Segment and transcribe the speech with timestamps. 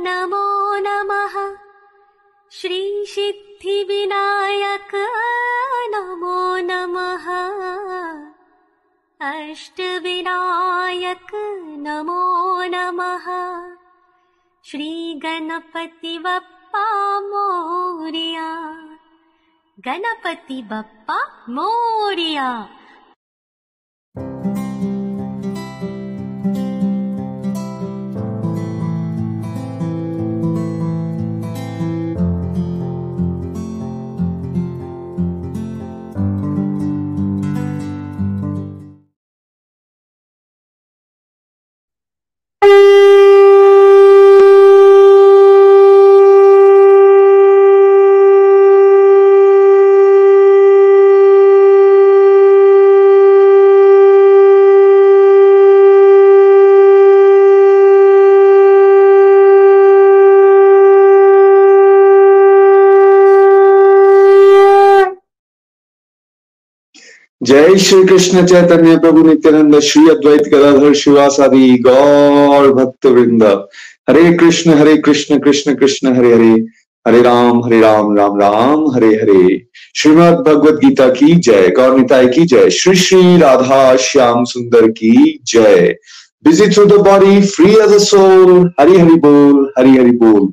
[0.00, 1.56] नमो नमः।
[2.52, 5.08] श्रीसिद्धिविनायक
[5.94, 7.48] नमो नमः।
[9.28, 11.30] अष्टविनायक
[11.78, 13.26] नमो नमः।
[14.64, 18.78] श्रीगणपति बप्पा मोर्या।
[19.80, 22.68] गणपति बप्पा मोर्या
[67.48, 73.42] जय श्री कृष्ण चैतन्य प्रभु नित्यानंद, श्री अद्वैत गदाधर शिवासादि, गौर भक्त वृंद
[74.10, 76.52] हरे कृष्ण हरे कृष्ण कृष्ण कृष्ण, हरे हरे।
[77.06, 82.26] हरे राम हरे राम राम राम, हरे हरे। श्रीमद भगवद गीता की जय गौर निताय
[82.26, 85.96] की जय। श्री श्री राधा श्याम सुंदर की जय।
[86.44, 90.52] Busy through the body free as a soul Hari Hari बोल, हरि हरि बोल।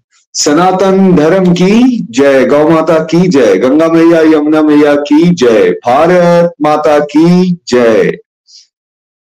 [0.35, 6.53] सनातन धर्म की जय, गौ माता की जय, गंगा मैया, यमुना मैया की जय, भारत
[6.61, 8.17] माता की जय।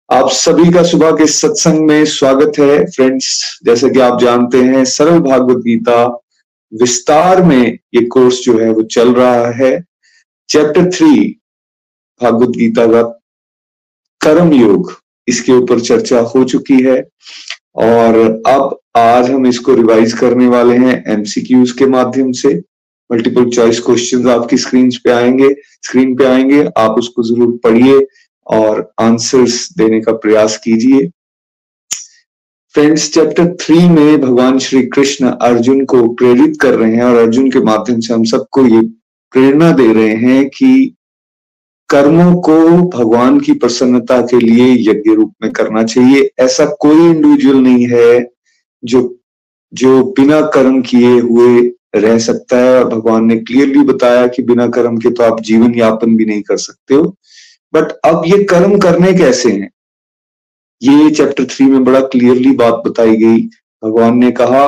[0.09, 4.85] आप सभी का सुबह के सत्संग में स्वागत है। फ्रेंड्स जैसे कि आप जानते हैं,
[4.85, 6.05] सरल भागवत गीता
[6.71, 9.79] विस्तार में ये कोर्स जो है, वो चल रहा है।
[10.49, 11.39] चैप्टर थ्री
[12.21, 13.03] भागवत गीता का
[14.21, 14.93] कर्म योग,
[15.27, 17.01] इसके ऊपर चर्चा हो चुकी है।
[17.75, 18.15] और
[18.47, 22.53] अब आज हम इसको रिवाइज करने वाले हैं एमसीक्यूज के माध्यम से।
[23.09, 25.53] मल्टीपल चॉइस क्वेश्चंस आपकी स्क्रीन पे आएँगे।
[25.83, 28.05] स्क्रीन पे आएँगे, आप उसको ज़रूर पढ़िए
[28.47, 31.09] और आंसर्स देने का प्रयास कीजिए।
[32.75, 37.49] फ्रेंड्स चैप्टर थ्री में भगवान श्री कृष्ण अर्जुन को प्रेरित कर रहे हैं और अर्जुन
[37.51, 38.81] के माध्यम से हम सबको ये
[39.33, 40.95] प्रेरणा दे रहे हैं कि
[41.93, 42.55] कर्मों को
[42.89, 48.27] भगवान की प्रसन्नता के लिए यज्ञ रूप में करना चाहिए। ऐसा कोई इंडिविजुअल नहीं है
[48.83, 49.19] जो
[49.73, 51.61] जो बिना कर्म किए हुए
[51.95, 56.15] रह सकता है भगवान ने क्लियरली बताया कि बिना कर्म के तो आप जीवन यापन
[56.17, 57.03] भी नहीं कर सकते हो।
[57.73, 59.69] बट अब ये कर्म करने कैसे हैं?
[60.81, 63.39] ये चैप्टर थ्री में बड़ा क्लियरली बात बताई गई।
[63.83, 64.67] भगवान ने कहा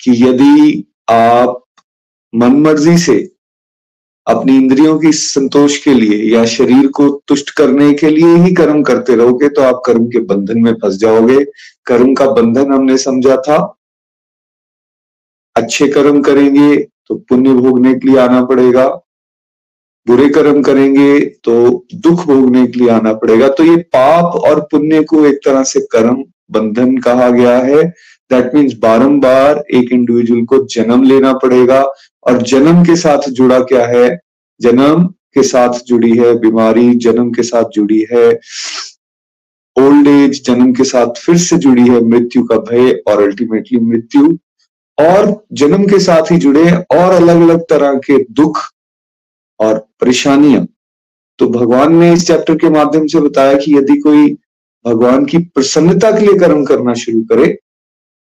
[0.00, 1.62] कि यदि आप
[2.34, 3.31] मन मर्ज़ी से
[4.26, 8.82] अपनी इंद्रियों की संतोष के लिए या शरीर को तुष्ट करने के लिए ही कर्म
[8.82, 11.44] करते रहोगे तो आप कर्म के बंधन में फंस जाओगे।
[11.86, 13.58] कर्म का बंधन हमने समझा था।
[15.56, 18.86] अच्छे कर्म करेंगे तो पुण्य भोगने के लिए आना पड़ेगा।
[20.06, 25.02] बुरे कर्म करेंगे तो दुख भोगने के लिए आना पड़ेगा। तो ये पाप और पुण्य
[25.04, 27.82] को एक तरह से कर्म बंधन कहा गया है।
[28.30, 31.82] दैट मीन्स बारंबार एक इंडिविजुअल को जन्म लेना पड़ेगा।
[32.26, 34.20] और जन्म के साथ जुड़ा क्या है?
[34.60, 38.40] जन्म के साथ जुड़ी है बीमारी, जन्म के साथ जुड़ी है
[39.76, 44.38] ओल्ड एज जन्म के साथ फिर से जुड़ी है मृत्यु का भय और अल्टीमेटली मृत्यु।
[44.98, 48.58] और जन्म के साथ ही जुड़े और अलग अलग तरह के दुख
[49.60, 50.66] और परेशानियाँ।
[51.38, 54.36] तो भगवान ने इस चैप्टर के माध्यम से बताया कि यदि कोई
[54.84, 57.46] भगवान की प्रसन्नता के लिए कर्म करना शुरू करे,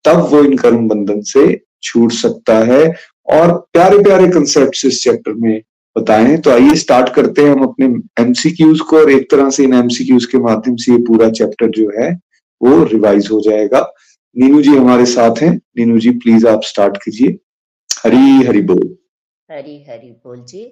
[0.06, 2.95] तब वो इन कर्म बंधन से छूट सकता है।
[3.27, 5.62] और प्यारे प्यारे कंसेप्ट इस चैप्टर में
[5.98, 7.86] बताएँ। तो आइए स्टार्ट करते हैं हम अपने
[8.24, 11.92] एमसीक्यूज को और एक तरह से इन एमसीक्यूज के माध्यम से ये पूरा चैप्टर जो
[12.01, 12.19] है,
[12.62, 13.94] वो रिवाइज हो जाएगा।
[14.38, 17.39] नीनू जी हमारे साथ हैं। नीनू जी प्लीज़ आप स्टार्ट कीजिए।
[18.06, 18.98] हरी हरी बोल।
[19.51, 20.63] हरी हरी बोल जी।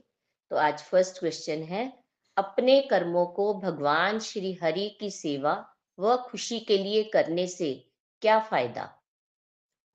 [0.50, 1.94] तो आज फ़र्स्ट क्वेश्चन है,
[2.38, 5.66] अपने कर्मों को भगवान श्री हरि की सेवा
[6.00, 7.86] व खुशी के लिए करने से
[8.22, 9.04] क्या फ़ायदा?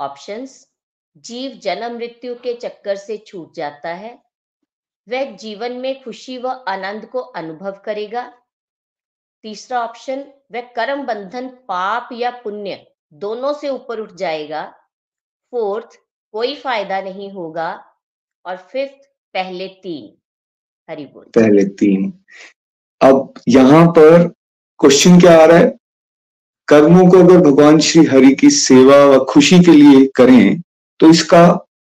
[0.00, 0.68] ऑप्शंस
[1.24, 4.22] जीव जन्म मृत्यु के चक्कर से छूट जाता है।
[5.08, 8.32] वह जीवन में खुशी व आनंद को अनुभव करेगा।
[9.42, 14.74] तीसरा ऑप्शन, वह कर्म बंधन, पाप या पुण्य दोनों से ऊपर उठ जाएगा।
[15.50, 15.98] फोर्थ,
[16.32, 17.84] कोई फ़ायदा नहीं होगा।
[18.46, 20.18] और फिफ्थ, पहले तीन।
[20.90, 22.24] हरि बोल। पहले तीन।
[23.02, 24.28] अब यहाँ पर
[24.78, 25.78] क्वेश्चन क्या आ रहा है?
[26.68, 30.62] कर्मों को अगर भगवान श्री हरि की सेवा व खुशी के लिए करें
[31.00, 31.46] तो इसका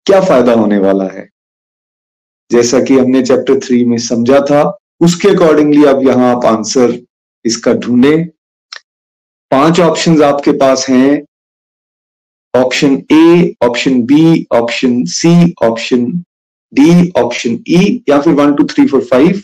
[0.07, 1.29] क्या फ़ायदा होने वाला है?
[2.51, 4.63] जैसा कि हमने चैप्टर थ्री में समझा था,
[5.01, 6.99] उसके अकॉर्डिंगली अब यहाँ आप आंसर
[7.45, 8.17] इसका ढूंढे।
[9.51, 11.23] पाँच ऑप्शंस आपके पास हैं।
[12.55, 16.07] Option A option B option C option
[16.73, 19.41] D option E या फिर one two three four five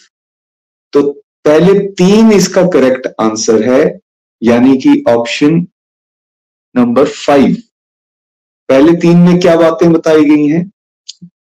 [0.92, 1.02] तो
[1.44, 3.98] पहले तीन इसका करेक्ट आंसर है,
[4.42, 5.66] यानी कि ऑप्शन
[6.74, 7.56] नंबर फाइव
[8.68, 10.70] पहले तीन में क्या बातें बताई गई हैं?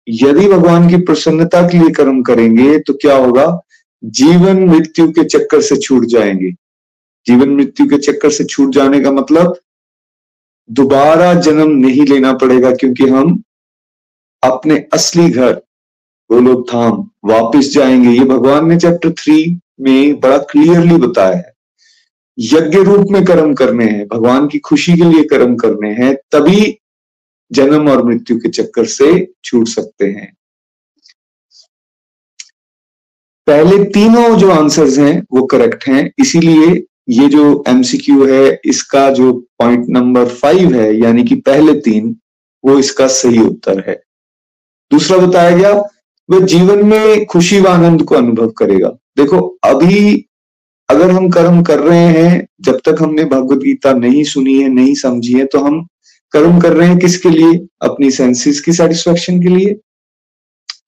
[0.07, 3.62] यदि भगवान की प्रसन्नता के लिए कर्म करेंगे तो क्या होगा?
[4.04, 6.51] जीवन मृत्यु के चक्कर से छूट जाएँगे।
[7.27, 9.60] जीवन मृत्यु के चक्कर से छूट जाने का मतलब
[10.72, 13.44] दोबारा जन्म नहीं लेना पड़ेगा क्योंकि हम
[14.44, 15.54] अपने असली घर,
[16.31, 21.54] गोलोक धाम, वापिस जाएँगे। ये भगवान ने चैप्टर थ्री में बड़ा क्लियरली बताया है।
[22.39, 26.78] यज्ञ रूप में कर्म करने हैं, भगवान की खुशी के लिए कर्म करने हैं, तभी
[27.51, 30.38] जन्म और मृत्यु के चक्कर से छूट सकते हैं।
[33.47, 39.33] पहले तीनों जो आंसर्स हैं, वो करेक्ट हैं। इसीलिए ये जो एमसीक्यू है, इसका जो
[39.33, 42.15] पॉइंट नंबर फाइव है, यानी कि पहले तीन,
[42.65, 44.03] वो इसका सही उत्तर है।
[44.92, 45.71] दूसरा बताया गया,
[46.30, 50.25] वह जीवन में खुशी व आनंद को अनुभव करेगा। देखो, अभी
[50.89, 54.95] अगर हम कर्म कर रहे हैं, जब तक हमने भगवत गीता नहीं सुनी है, नहीं
[54.95, 55.88] समझी है तो हम
[56.36, 57.58] कर्म कर रहे हैं किसके लिए?
[57.82, 59.76] अपनी सेंसेस की सेटिस्फेक्शन के लिए।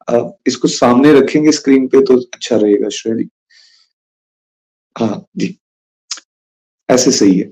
[0.10, 3.28] आप इसको सामने रखेंगे स्क्रीन पे तो अच्छा रहेगा, श्रेणी।
[4.96, 5.56] हाँ जी।
[6.90, 7.52] ऐसे सही है।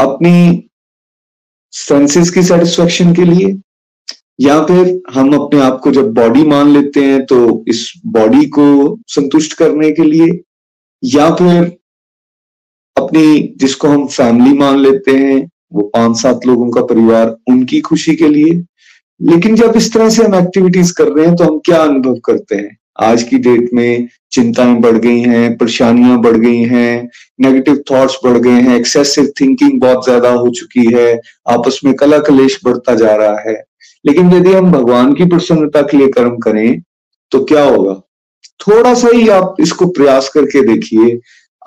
[0.00, 0.68] अपनी
[1.72, 3.54] सेंसेस की सेटिस्फेक्शन के लिए
[4.40, 8.66] या फिर हम अपने आप को जब बॉडी मान लेते हैं तो इस बॉडी को
[9.08, 10.26] संतुष्ट करने के लिए
[11.02, 11.62] या फिर
[12.96, 15.38] अपनी जिसको हम फैमिली मान लेते हैं
[15.72, 18.52] वो पाँच सात लोगों का परिवार उनकी खुशी के लिए।
[19.20, 22.56] लेकिन जब इस तरह से हम एक्टिविटीज़ कर रहे हैं तो हम क्या अनुभव करते
[22.56, 22.76] हैं?
[23.00, 27.08] आज की डेट में चिंताएँ बढ़ गई हैं, परेशानियाँ बढ़ गई हैं
[27.40, 32.18] नेगेटिव थॉट्स बढ़ गए हैं एक्सेसिव थिंकिंग बहुत ज़्यादा हो चुकी है, आपस में कला
[32.18, 33.62] कलेश बढ़ता जा रहा है।
[34.04, 36.80] लेकिन यदि हम भगवान की प्रसन्नता के लिए कर्म करें
[37.32, 37.94] तो क्या होगा?
[38.60, 41.18] थोड़ा सा ही आप इसको प्रयास करके देखिए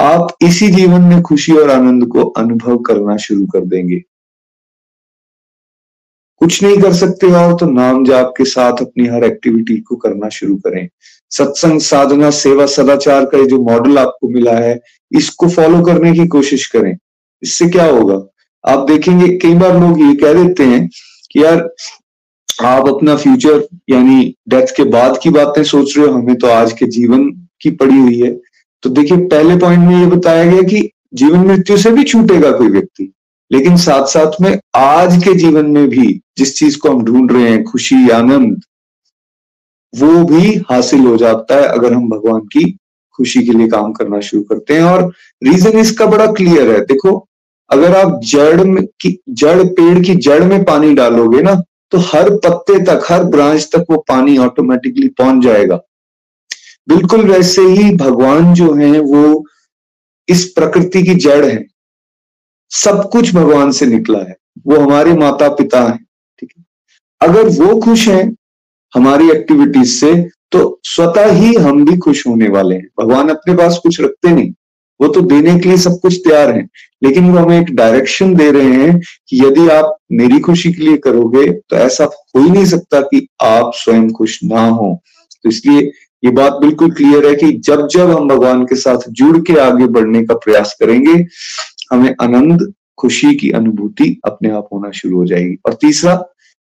[0.02, 4.04] आप इसी जीवन में खुशी और आनंद को अनुभव करना शुरू कर देंगे।
[6.38, 10.30] कुछ नहीं कर सकते और तो नाम जाप के साथ अपनी हर एक्टिविटी को करना
[10.30, 10.90] शुरू करें।
[11.30, 14.82] सत्संग, साधना, सेवा, सदाचार का जो मॉडल आपको मिला है,
[15.12, 16.98] इसको फॉलो करने की कोशिश करें।
[17.44, 18.28] इससे क्या होगा?
[18.72, 20.90] आप देखेंगे, कई बार लोग ये कह देते हैं
[21.32, 21.70] कि यार,
[22.62, 26.74] आप अपना फ्यूचर यानी डेथ के बाद की बातें सोच रहे हो, हमें तो आज
[26.74, 27.30] के जीवन
[27.62, 28.51] की पड़ी हुई है।
[28.84, 32.68] तो देखिए, पहले पॉइंट में ये बताया गया कि जीवन मृत्यु से भी छूटेगा कोई
[32.68, 33.12] व्यक्ति,
[33.52, 37.50] लेकिन साथ साथ में आज के जीवन में भी जिस चीज़ को हम ढूंढ रहे
[37.50, 38.62] हैं, खुशी, आनंद,
[39.94, 42.72] वो भी हासिल हो जाता है अगर हम भगवान की
[43.20, 45.04] खुशी के लिए काम करना शुरू करते हैं। और
[45.42, 47.28] रीजन इसका बड़ा क्लियर है। देखो,
[47.70, 51.56] अगर आप जड़ में की, जड़, पेड़ की जड़ में पानी डालोगे ना
[51.92, 55.80] तो हर पत्ते तक, हर ब्रांच तक वो पानी ऑटोमेटिकली पहुँच जाएगा।
[56.88, 59.46] बिल्कुल वैसे ही भगवान जो है वो
[60.28, 61.66] इस प्रकृति की जड़ है।
[62.70, 64.36] सब कुछ भगवान से निकला है।
[64.68, 66.06] वो हमारे माता पिता हैं,
[66.40, 66.66] ठीक है?
[67.22, 68.36] अगर वो खुश हैं
[68.96, 73.80] हमारी एक्टिविटीज़ से तो स्वतः ही हम भी खुश होने वाले हैं। भगवान अपने पास
[73.84, 74.52] कुछ रखते नहीं।
[75.02, 76.68] वो तो देने के लिए सब कुछ तैयार है।
[77.04, 80.98] लेकिन वो हमें एक डायरेक्शन दे रहे हैं कि यदि आप मेरी खुशी के लिए
[80.98, 85.02] करोगे तो ऐसा हो ही नहीं सकता कि आप स्वयं खुश ना हो।
[85.44, 85.92] तो इसलिए
[86.24, 89.86] ये बात बिल्कुल क्लियर है कि जब जब हम भगवान के साथ जुड़ के आगे
[89.86, 91.28] बढ़ने का प्रयास करेंगे,
[91.92, 96.16] हमें आनंद, खुशी की अनुभूति अपने आप होना शुरू हो जाएगी। और तीसरा,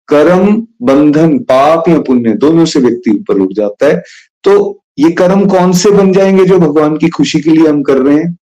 [0.08, 4.02] कर्म, बंधन, पाप या पुण्य दोनों से व्यक्ति ऊपर उठ जाता है।
[4.44, 7.96] तो ये कर्म कौन से बन जाएँगे जो भगवान की खुशी के लिए हम कर
[7.96, 8.38] रहे हैं?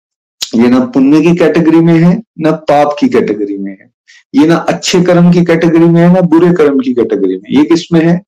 [0.56, 3.94] ये ना पुण्य की कैटेगरी में है, ना पाप की कैटेगरी में है।
[4.36, 7.64] ये ना अच्छे कर्म की कैटेगरी में है, ना बुरे कर्म की कैटेगरी में ये
[7.64, 8.24] किसमें है?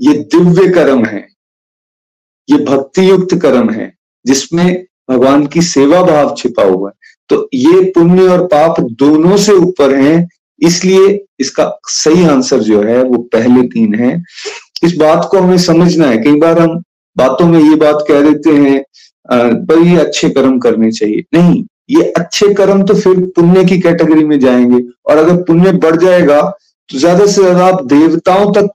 [0.00, 1.37] ये दिव्य कर्म है।
[2.48, 3.92] ये भक्ति युक्त कर्म है,
[4.24, 6.96] जिसमें भगवान की सेवा भाव छिपा हुआ है।
[7.30, 10.28] तो ये पुण्य और पाप दोनों से ऊपर हैं,
[10.60, 14.12] इसलिए इसका सही आंसर जो है, वो पहले तीन है।
[14.84, 16.82] इस बात को हमें समझना है। कई बार हम
[17.16, 18.82] बातों में ये बात कह देते हैं
[19.28, 24.24] पर ये अच्छे कर्म करने चाहिए। नहीं, ये अच्छे कर्म तो फिर पुण्य की कैटेगरी
[24.24, 26.40] में जाएँगे, और अगर पुण्य बढ़ जाएगा
[26.88, 28.68] तो ज़्यादा से ज़्यादा आप देवताओं तक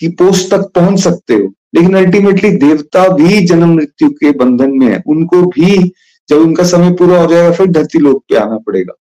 [0.00, 4.86] की पोस्ट तक पहुँच सकते हो। लेकिन अल्टीमेटली देवता भी जन्म मृत्यु के बंधन में
[4.86, 5.92] है। उनको भी
[6.28, 8.94] जब उनका समय पूरा हो जाएगा, फिर धरती लोक पे आना पड़ेगा।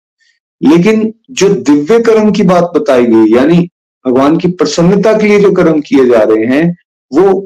[0.61, 3.69] लेकिन जो दिव्य कर्म की बात बताई गई, यानी
[4.07, 6.77] भगवान की प्रसन्नता के लिए जो कर्म किए जा रहे हैं,
[7.13, 7.39] वो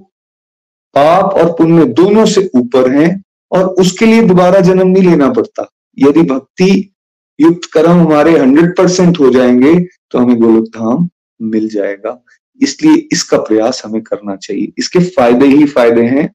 [0.96, 5.70] पाप और पुण्य दोनों से ऊपर हैं और उसके लिए दोबारा जन्म नहीं लेना पड़ता।
[6.00, 6.94] यदि भक्ति
[7.40, 9.74] युक्त कर्म हमारे हंड्रेड परसेंट हो जाएँगे
[10.12, 11.10] तो हमें गोलोक धाम
[11.42, 12.24] मिल जाएगा।
[12.62, 16.30] इसलिए इसका प्रयास हमें करना चाहिए। इसके फ़ायदे ही फ़ायदे हैं,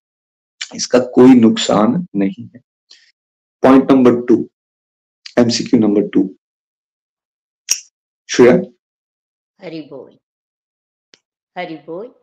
[0.75, 2.61] इसका कोई नुकसान नहीं है।
[3.63, 4.37] Point number two
[5.39, 6.23] MCQ number two
[8.29, 8.55] Shreya?
[9.59, 10.19] Hari बोल।
[11.57, 12.15] हरि बोल।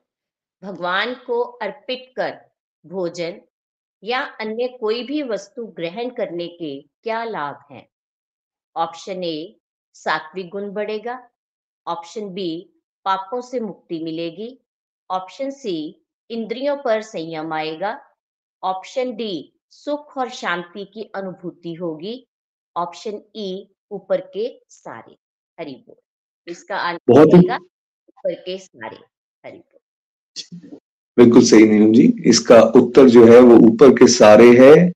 [0.64, 2.34] भगवान को अर्पित कर
[2.86, 3.40] भोजन
[4.04, 7.88] या अन्य कोई भी वस्तु ग्रहण करने के क्या लाभ हैं?
[8.76, 9.60] ऑप्शन ए
[9.96, 11.20] सात्विक गुण बढ़ेगा।
[11.88, 12.50] ऑप्शन बी
[13.10, 14.60] पापों से मुक्ति मिलेगी।
[15.12, 18.02] ऑप्शन सी इंद्रियों पर संयम आएगा।
[18.64, 22.28] ऑप्शन डी सुख और शांति की अनुभूति होगी।
[22.78, 25.16] ऑप्शन ई ऊपर के सारे।
[25.60, 25.96] हरि बोल।
[26.52, 28.98] इसका आंसर ऊपर के सारे।
[29.46, 30.78] हरि बोल।
[31.18, 34.90] बिल्कुल सही नीलम जी। इसका उत्तर जो है वो ऊपर के सारे है।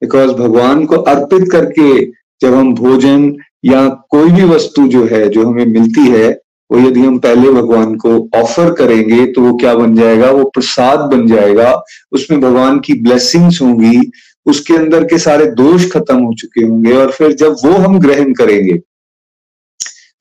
[0.00, 2.06] बिकॉज़ भगवान को अर्पित करके
[2.40, 7.00] जब हम भोजन या कोई भी वस्तु जो है जो हमें मिलती है वो यदि
[7.00, 10.30] हम पहले भगवान को ऑफ़र करेंगे तो वो क्या बन जाएगा?
[10.30, 11.72] वो प्रसाद बन जाएगा।
[12.12, 14.00] उसमें भगवान की ब्लेसिंग्स होंगी,
[14.46, 18.32] उसके अंदर के सारे दोष खत्म हो चुके होंगे और फिर जब वो हम ग्रहण
[18.34, 18.78] करेंगे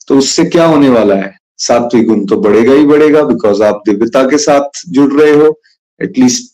[0.07, 1.35] तो उससे क्या होने वाला है?
[1.59, 5.59] सात्विक गुण तो बढ़ेगा ही बढ़ेगा बिकॉज़ आप दिव्यता के साथ जुड़ रहे हो।
[5.99, 6.53] एटलीस्ट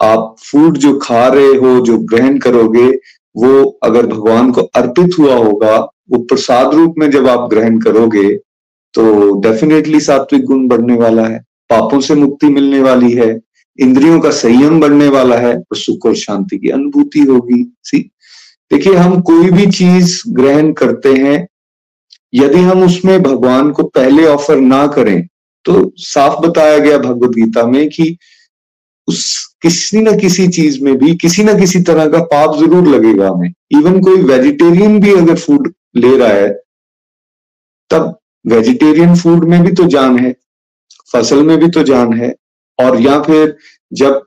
[0.00, 2.86] आप फ़ूड जो खा रहे हो, जो ग्रहण करोगे,
[3.36, 5.76] वो अगर भगवान को अर्पित हुआ होगा,
[6.10, 8.28] वो प्रसाद रूप में जब आप ग्रहण करोगे
[8.94, 11.38] तो डेफिनेटली सात्विक गुण बढ़ने वाला है,
[11.70, 13.38] पापों से मुक्ति मिलने वाली है,
[13.78, 17.98] इंद्रियों का संयम बढ़ने वाला है और सुख और शांति की अनुभूति होगी सी
[18.70, 21.46] देखिए, हम कोई भी चीज़ ग्रहण करते हैं,
[22.32, 25.26] यदि हम उसमें भगवान को पहले ऑफ़र ना करें
[25.64, 28.16] तो साफ़ बताया गया भगवत गीता में कि
[29.08, 33.28] उस किसी न किसी चीज़ में भी, किसी न किसी तरह का पाप ज़रूर लगेगा
[33.28, 36.48] हमें। इवन कोई वेजिटेरियन भी अगर फ़ूड ले रहा है,
[37.90, 40.34] तब वेजिटेरियन फ़ूड में भी तो जान है
[41.10, 42.34] फ़सल में भी तो जान है
[42.78, 43.56] और या फिर
[43.92, 44.22] जब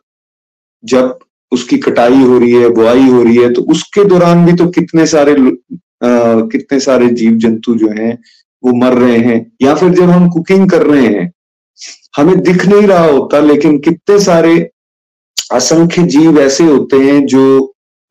[0.84, 1.20] जब
[1.52, 5.06] उसकी कटाई हो रही है बुआई हो रही है तो उसके दौरान भी तो कितने
[5.06, 6.10] सारे आ,
[6.48, 8.18] कितने सारे जीव जंतु जो हैं
[8.64, 11.32] वो मर रहे हैं या फिर जब हम कुकिंग कर रहे हैं
[12.18, 14.56] हमें दिख नहीं रहा होता लेकिन कितने सारे
[15.54, 17.44] असंख्य जीव ऐसे होते हैं जो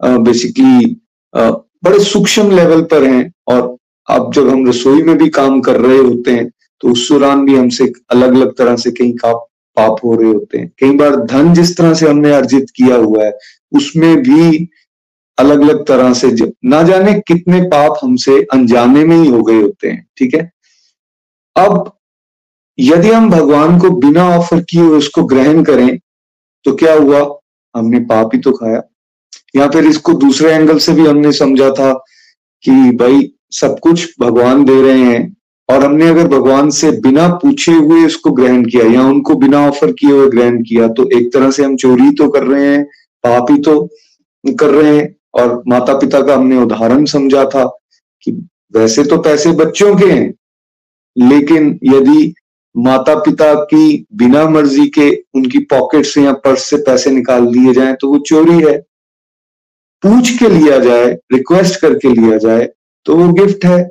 [0.01, 0.97] बेसिकली
[1.85, 3.77] बड़े सूक्ष्म लेवल पर हैं और
[4.09, 6.49] अब जब हम रसोई में भी काम कर रहे होते हैं
[6.83, 9.33] तो उस दौरान भी हमसे अलग अलग तरह से कहीं का
[9.77, 13.25] पाप हो रहे होते हैं। कई बार धन जिस तरह से हमने अर्जित किया हुआ
[13.25, 13.33] है,
[13.73, 14.69] उसमें भी
[15.39, 16.29] अलग अलग तरह से
[16.65, 20.51] ना जाने कितने पाप हमसे अनजाने में ही हो गए होते हैं, ठीक है?
[21.57, 21.93] अब
[22.79, 25.99] यदि हम भगवान को बिना ऑफ़र किए उसको ग्रहण करें
[26.65, 27.21] तो क्या हुआ?
[27.75, 28.83] हमने पाप ही तो खाया।
[29.57, 31.93] या फिर इसको दूसरे एंगल से भी हमने समझा था
[32.65, 33.23] कि भाई
[33.53, 35.37] सब कुछ भगवान दे रहे हैं
[35.69, 39.93] और हमने अगर भगवान से बिना पूछे हुए इसको ग्रहण किया या उनको बिना ऑफ़र
[39.93, 42.85] किए हुए ग्रहण किया तो एक तरह से हम चोरी तो कर रहे हैं,
[43.25, 43.81] पाप ही तो
[44.45, 47.65] कर रहे हैं और माता पिता का हमने उदाहरण समझा था
[48.23, 48.33] कि
[48.75, 50.35] वैसे तो पैसे बच्चों के हैं,
[51.17, 52.35] लेकिन यदि
[52.75, 57.73] माता पिता की बिना मर्ज़ी के उनकी पॉकेट से या पर्स से पैसे निकाल दिए
[57.75, 58.79] जाए तो वो चोरी है।
[60.03, 62.69] पूछ के लिया जाए रिक्वेस्ट करके लिया जाए
[63.07, 63.89] तो वो गिफ्ट है,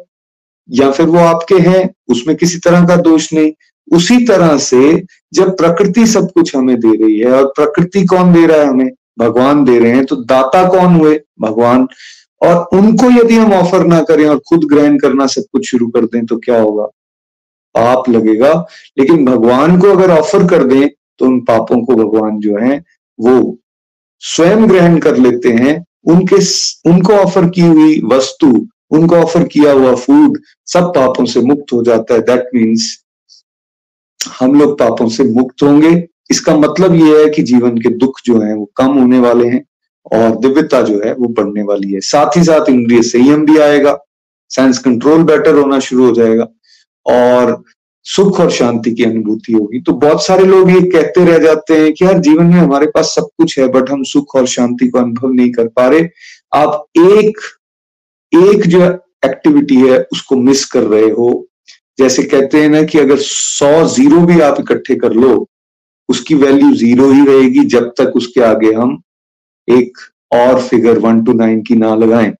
[0.69, 3.51] या फिर वो आपके हैं, उसमें किसी तरह का दोष नहीं।
[3.87, 5.03] उसी तरह से
[5.33, 8.89] जब प्रकृति सब कुछ हमें दे रही है, और प्रकृति कौन दे रहा है हमें?
[9.19, 11.19] भगवान दे रहे हैं तो दाता कौन हुए?
[11.41, 11.87] भगवान।
[12.41, 16.05] और उनको यदि हम ऑफ़र ना करें और खुद ग्रहण करना सब कुछ शुरू कर
[16.05, 16.85] दें तो क्या होगा?
[17.75, 18.53] पाप लगेगा।
[18.99, 20.87] लेकिन भगवान को अगर ऑफ़र कर दें
[21.19, 22.83] तो उन पापों को भगवान जो है,
[23.19, 23.57] वो
[24.21, 26.35] स्वयं ग्रहण कर लेते हैं। उनके
[26.89, 28.47] उनको ऑफ़र की हुई वस्तु
[28.93, 32.97] उनको ऑफ़र किया हुआ फ़ूड सब पापों से मुक्त हो जाता है। दैट मीन्स
[34.39, 35.91] हम लोग पापों से मुक्त होंगे।
[36.31, 39.63] इसका मतलब यह है कि जीवन के दुख जो है, वो कम होने वाले हैं
[40.11, 43.97] और दिव्यता जो है, वो बढ़ने वाली है। साथ ही साथ इंद्रिय संयम भी आएगा
[44.51, 46.47] सेंस कंट्रोल बेटर होना शुरू हो जाएगा
[47.05, 47.63] और
[48.05, 51.93] सुख और शांति की अनुभूति होगी। तो बहुत सारे लोग ये कहते रह जाते हैं
[51.93, 54.99] कि यार, जीवन में हमारे पास सब कुछ है बट हम सुख और शांति को
[54.99, 56.07] अनुभव नहीं कर पा रहे।
[56.53, 57.39] आप एक
[58.33, 58.81] एक जो
[59.25, 61.47] एक्टिविटी है, उसको मिस कर रहे हो।
[61.99, 65.47] जैसे कहते हैं ना कि अगर सौ ज़ीरो भी आप इकट्ठे कर लो,
[66.09, 69.01] उसकी वैल्यू ज़ीरो ही रहेगी जब तक उसके आगे हम
[69.67, 69.97] एक
[70.31, 72.31] और फिगर वन टू नाइन की ना लगाएँ।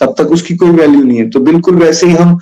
[0.00, 2.38] तब तक उसकी कोई वैल्यू नहीं है। तो बिल्कुल वैसे ही हम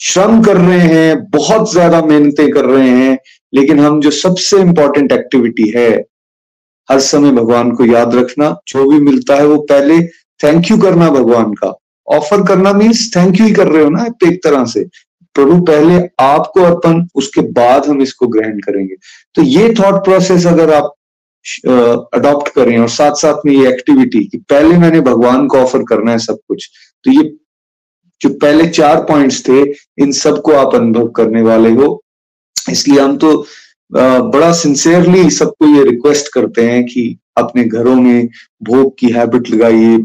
[0.00, 3.18] श्रम कर रहे हैं, बहुत ज़्यादा मेहनतें कर रहे हैं,
[3.52, 5.90] लेकिन हम जो सबसे इंपॉर्टेंट एक्टिविटी है,
[6.88, 10.00] हर समय भगवान को याद रखना, जो भी मिलता है वो पहले
[10.40, 11.72] थैंक यू करना भगवान का।
[12.08, 14.84] ऑफ़र करना मीन्स थैंक यू ही कर रहे हो ना, एक तरह से।
[15.34, 18.94] प्रभु, पहले आपको अर्पण, उसके बाद हम इसको ग्रहण करेंगे।
[19.36, 20.92] तो ये थॉट प्रोसेस अगर आप
[22.14, 26.12] अडॉप्ट करें और साथ साथ में ये एक्टिविटी कि पहले मैंने भगवान को ऑफ़र करना
[26.12, 26.70] है सब कुछ
[27.04, 27.22] तो ये
[28.20, 29.60] जो पहले चार पॉइंट्स थे,
[29.98, 32.02] इन सबको आप अनुभव करने वाले हो।
[32.56, 33.36] इसलिए हम तो
[33.90, 38.28] बड़ा सिंसियरली सबको ये रिक्वेस्ट करते हैं कि अपने घरों में
[38.62, 39.96] भोग की हैबिट लगाइए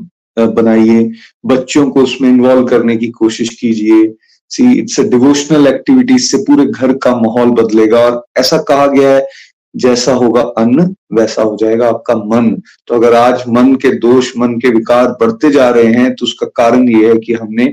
[0.48, 1.12] बनाइए।
[1.46, 4.13] बच्चों को उसमें इन्वॉल्व करने की कोशिश कीजिए।
[4.51, 9.10] See it's a devotional activity इससे पूरे घर का माहौल बदलेगा। और ऐसा कहा गया
[9.10, 9.27] है,
[9.75, 12.50] जैसा होगा अन्न, वैसा हो जाएगा आपका मन।
[12.88, 16.48] तो अगर आज मन के दोष, मन के विकार बढ़ते जा रहे हैं तो उसका
[16.55, 17.65] कारण ये है कि हमने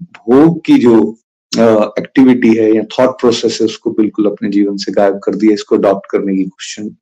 [0.00, 0.98] भोग की जो
[1.52, 5.76] एक्टिविटी है या थॉट प्रोसेस है, उसको बिल्कुल अपने जीवन से गायब कर दिया। इसको
[5.76, 6.44] अडॉप्ट करने की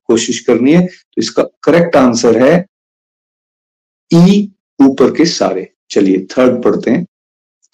[0.05, 2.65] कोशिश करनी है। तो इसका करेक्ट आंसर है
[4.11, 4.49] ई
[4.81, 7.05] ऊपर के सारे। चलिए थर्ड पढ़ते हैं।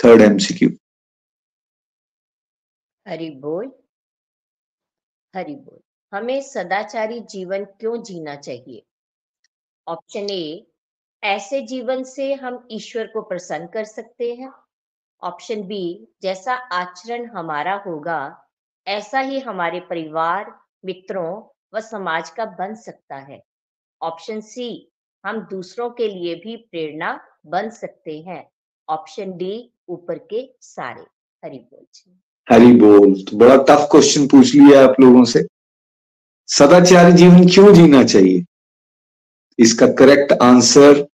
[0.05, 0.69] थर्ड एमसीक्यू
[3.07, 3.71] हरि बोल।
[5.35, 5.79] हरि बोल।
[6.17, 8.83] हमें सदाचारी जीवन क्यों जीना चाहिए?
[9.87, 10.67] ऑप्शन ए
[11.23, 14.53] ऐसे जीवन से हम ईश्वर को प्रसन्न कर सकते हैं।
[15.21, 18.49] ऑप्शन बी जैसा आचरण हमारा होगा,
[18.87, 23.43] ऐसा ही हमारे परिवार, मित्रों व समाज का बन सकता है।
[24.01, 24.92] ऑप्शन सी
[25.25, 28.49] हम दूसरों के लिए भी प्रेरणा बन सकते हैं।
[28.89, 31.03] ऑप्शन डी, ऊपर के सारे।
[31.45, 35.47] हरी बोल जी। हरी बोल। तो बड़ा टफ क्वेश्चन पूछ लिया आप लोगों से।
[36.47, 38.45] सदाचारी जीवन क्यों जीना चाहिए?
[39.59, 41.07] इसका करेक्ट आंसर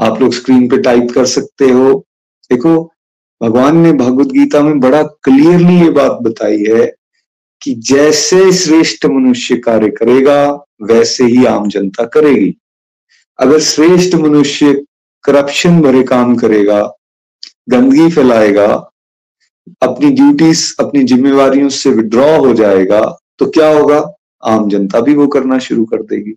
[0.00, 2.06] आप लोग स्क्रीन पे टाइप कर सकते हो।
[2.50, 2.92] देखो,
[3.42, 6.94] भगवान ने भगवत गीता में बड़ा क्लियरली ये बात बताई है
[7.62, 12.56] कि जैसे श्रेष्ठ मनुष्य कार्य करेगा, वैसे ही आम जनता करेगी।
[13.38, 14.72] अगर श्रेष्ठ मनुष्य
[15.24, 16.80] करप्शन भरे काम करेगा,
[17.68, 18.66] गंदगी फैलाएगा,
[19.82, 23.00] अपनी ड्यूटीज़ अपनी जिम्मेवारियों से विड्रॉ हो जाएगा
[23.38, 23.98] तो क्या होगा?
[24.44, 26.34] आम जनता भी वो करना शुरू कर देगी।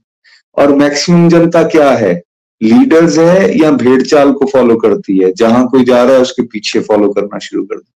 [0.57, 2.13] और मैक्सिमम जनता क्या है?
[2.61, 5.31] लीडर्स है या भेड़ चाल को फॉलो करती है?
[5.31, 7.91] जहाँ कोई जा रहा है, उसके पीछे फॉलो करना शुरू कर दे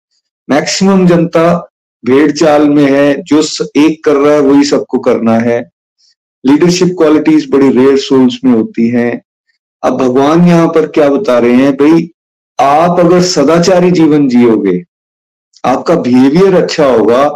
[0.49, 1.71] मैक्सिमम जनता
[2.03, 3.41] भेड़ चाल में है, जो
[3.77, 5.59] एक कर रहा है, वही सबको करना है।
[6.43, 9.21] लीडरशिप क्वालिटीज बड़ी रेयर सोल्स में होती हैं।
[9.83, 11.73] अब भगवान यहाँ पर क्या बता रहे हैं?
[11.73, 12.09] भाई,
[12.59, 14.83] आप अगर सदाचारी जीवन जियोगे,
[15.63, 17.27] आपका बिहेवियर अच्छा होगा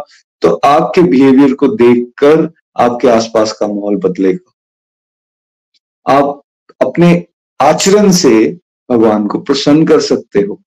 [0.42, 4.52] तो आपके बिहेवियर को देखकर आपके आसपास का माहौल बदलेगा।
[6.06, 6.40] आप
[6.80, 7.24] अपने
[7.60, 8.34] आचरण से
[8.88, 10.60] भगवान को प्रसन्न कर सकते हो।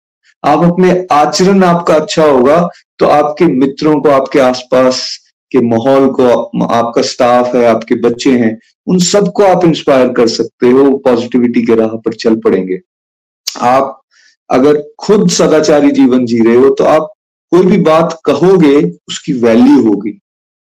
[0.44, 2.58] आप अपने आचरण आपका अच्छा होगा
[3.00, 5.02] तो आपके मित्रों को, आपके आसपास
[5.52, 6.28] के माहौल को
[6.66, 8.58] आपका स्टाफ है, आपके बच्चे हैं,
[8.88, 12.80] उन सबको आप इंस्पायर कर सकते हो पॉजिटिविटी के राह पर चल पड़ेंगे।
[13.58, 14.02] आप
[14.50, 17.10] अगर खुद सदाचारी जीवन जी रहे हो तो आप
[17.52, 18.76] कोई भी बात कहोगे,
[19.08, 20.20] उसकी वैल्यू होगी।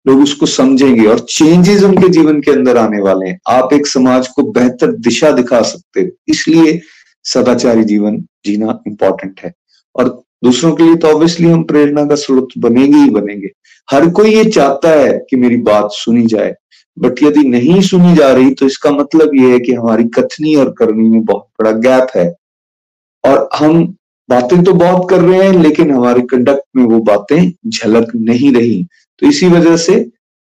[0.06, 4.28] लोग उसको समझेंगे और चेंजेस उनके जीवन के अंदर आने वाले हैं। आप एक समाज
[4.28, 6.80] को बेहतर दिशा दिखा सकते हो। इसलिए
[7.24, 9.52] सदाचारी जीवन जीना इंपॉर्टेंट है।
[9.96, 10.08] और
[10.44, 13.50] दूसरों के लिए तो ऑब्वियसली हम प्रेरणा का स्रोत बनेंगे ही बनेंगे।
[13.88, 16.54] हर कोई ये चाहता है कि मेरी बात सुनी जाए
[16.96, 20.74] बट यदि नहीं सुनी जा रही तो इसका मतलब ये है कि हमारी कथनी और
[20.78, 22.32] करनी में बहुत बड़ा गैप है।
[23.24, 23.84] और हम
[24.28, 28.82] बातें तो बहुत कर रहे हैं, लेकिन हमारे कंडक्ट में वो बातें झलक नहीं रही।
[29.22, 29.94] तो इसी वजह से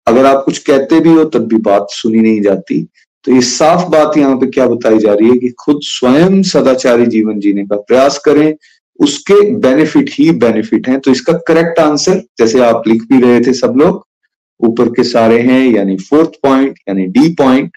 [0.07, 2.83] अगर आप कुछ कहते भी हो, तब भी बात सुनी नहीं जाती।
[3.25, 7.07] तो ये साफ़ बात यहाँ पे क्या बताई जा रही है कि खुद स्वयं सदाचारी
[7.07, 8.55] जीवन जीने का प्रयास करें
[9.01, 13.53] उसके बेनिफिट ही बेनिफिट हैं। तो इसका करेक्ट आंसर जैसे आप लिख भी रहे थे
[13.53, 14.05] सब लोग,
[14.61, 17.77] ऊपर के सारे हैं, यानी फोर्थ पॉइंट यानी डी पॉइंट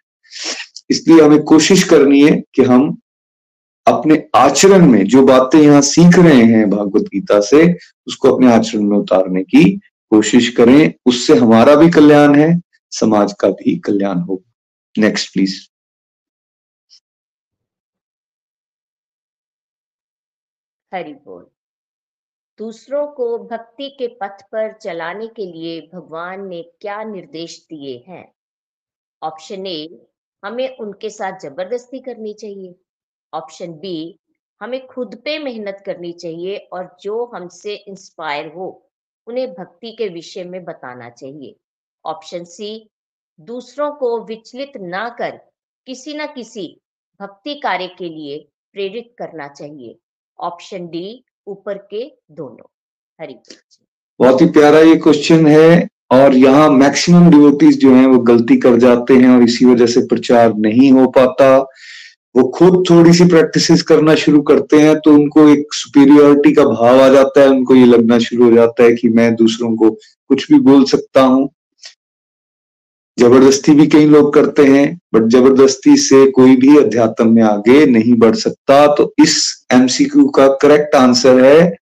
[0.89, 2.97] इसलिए हमें कोशिश करनी है कि हम
[3.88, 7.73] अपने आचरण में जो बातें यहाँ सीख रहे हैं भागवत गीता से,
[8.08, 9.63] उसको अपने आचरण में उतारने की
[10.12, 12.60] कोशिश करें। उससे हमारा भी कल्याण है,
[12.91, 15.55] समाज का भी कल्याण होगा। नेक्स्ट प्लीज़
[20.93, 21.49] हरि बोल।
[22.58, 28.34] दूसरों को भक्ति के पथ पर चलाने के लिए भगवान ने क्या निर्देश दिए हैं?
[29.23, 30.08] ऑप्शन ए
[30.43, 32.75] हमें उनके साथ ज़बरदस्ती करनी चाहिए।
[33.34, 34.19] ऑप्शन बी
[34.62, 38.91] हमें खुद पे मेहनत करनी चाहिए और जो हमसे इंस्पायर हो,
[39.28, 41.56] उन्हें भक्ति के विषय में बताना चाहिए।
[42.06, 42.89] ऑप्शन सी
[43.39, 45.39] दूसरों को विचलित ना कर,
[45.88, 46.82] किसी न किसी
[47.21, 49.99] भक्ति कार्य के लिए प्रेरित करना चाहिए।
[50.39, 52.67] ऑप्शन डी, ऊपर के दोनों।
[53.19, 53.36] हरि
[54.19, 58.78] बहुत ही प्यारा ये क्वेश्चन है और यहाँ मैक्सिमम डिवोटीज जो हैं वो गलती कर
[58.80, 61.58] जाते हैं और इसी वजह से प्रचार नहीं हो पाता।
[62.36, 67.02] वो खुद थोड़ी सी प्रैक्टिस करना शुरू करते हैं तो उनको एक सुपीरियोरिटी का भाव
[67.02, 70.52] आ जाता है, उनको ये लगना शुरू हो जाता है कि मैं दूसरों को कुछ
[70.52, 71.49] भी बोल सकता हूँ।
[73.19, 78.13] ज़बरदस्ती भी कई लोग करते हैं बट ज़बरदस्ती से कोई भी अध्यात्म में आगे नहीं
[78.19, 79.38] बढ़ सकता तो इस
[79.73, 81.75] एमसीक्यू का करेक्ट आंसर है,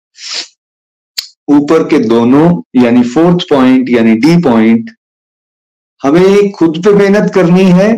[1.50, 4.91] ऊपर के दोनों, यानी फोर्थ पॉइंट यानी डी पॉइंट
[6.02, 7.89] हमें खुद पे मेहनत करनी है,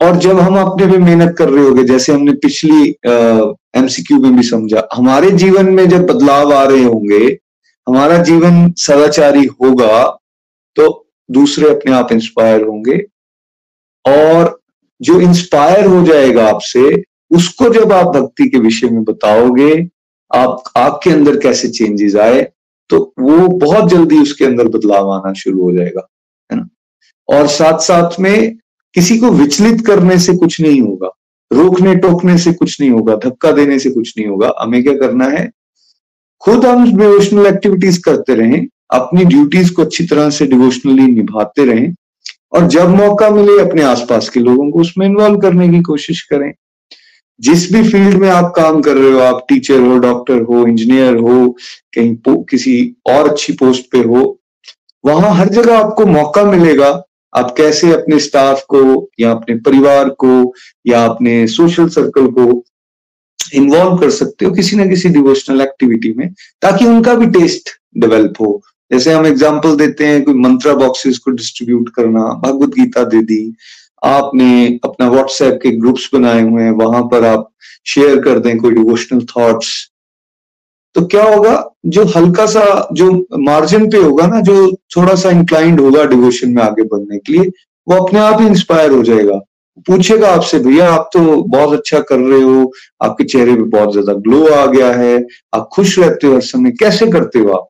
[0.00, 2.88] और जब हम अपने पे मेहनत कर रहे होंगे, जैसे हमने पिछली
[3.76, 7.38] एमसीक्यू में भी समझा, हमारे जीवन में जब बदलाव आ रहे होंगे,
[7.86, 10.02] हमारा जीवन सदाचारी होगा
[10.76, 12.96] तो दूसरे अपने आप इंस्पायर होंगे।
[14.04, 14.60] और
[15.00, 19.72] जो इंस्पायर हो जाएगा आपसे, उसको जब आप भक्ति के विषय में बताओगे,
[20.30, 22.42] आप आपके अंदर कैसे चेंजेस आए
[22.90, 26.06] तो वो बहुत जल्दी उसके अंदर बदलाव आना शुरू हो जाएगा,
[26.50, 26.68] है ना?
[27.28, 28.56] और साथ साथ में
[28.94, 31.08] किसी को विचलित करने से कुछ नहीं होगा,
[31.50, 35.28] रोकने टोकने से कुछ नहीं होगा, धक्का देने से कुछ नहीं होगा। हमें क्या करना
[35.28, 35.50] है?
[36.42, 41.94] खुद हम डिवोशनल एक्टिविटीज़ करते रहें अपनी ड्यूटीज़ को अच्छी तरह से डिवोशनली निभाते रहें
[42.52, 46.52] और जब मौका मिले अपने आसपास के लोगों को उसमें इन्वॉल्व करने की कोशिश करें।
[47.40, 51.16] जिस भी फ़ील्ड में आप काम कर रहे हो, आप टीचर हो डॉक्टर हो इंजीनियर
[51.16, 51.56] हो,
[51.94, 54.38] कहीं किसी और अच्छी पोस्ट पे हो,
[55.04, 56.90] वहाँ हर जगह आपको मौका मिलेगा।
[57.32, 60.54] आप कैसे अपने स्टाफ को या अपने परिवार को
[60.86, 62.64] या अपने सोशल सर्कल को
[63.54, 66.28] इन्वॉल्व कर सकते हो किसी ना किसी डिवोशनल एक्टिविटी में,
[66.62, 68.62] ताकि उनका भी टेस्ट डेवलप हो।
[68.94, 73.54] जैसे हम एग्ज़ाम्पल देते हैं, कोई मंत्रा बॉक्सेस को डिस्ट्रीब्यूट करना भगवत गीता दे दी,
[74.02, 77.50] आपने अपना व्हाट्सएप के ग्रुप्स बनाए हुए हैं, वहाँ पर आप
[77.86, 79.72] शेयर कर दें कोई डिवोशनल थॉट्स
[80.96, 81.54] तो क्या होगा,
[81.86, 86.62] जो हल्का सा, जो मार्जिन पे होगा ना, जो थोड़ा सा इंक्लाइंड होगा डिवोशन में
[86.62, 87.50] आगे बढ़ने के लिए,
[87.86, 89.40] वो अपने आप ही इंस्पायर हो जाएगा।
[89.86, 94.12] पूछेगा आपसे, भैया, आप तो बहुत अच्छा कर रहे हो, आपके चेहरे पे बहुत ज़्यादा
[94.26, 95.16] ग्लो आ गया है,
[95.54, 97.68] आप खुश रहते हो हर समय, कैसे करते हो आप?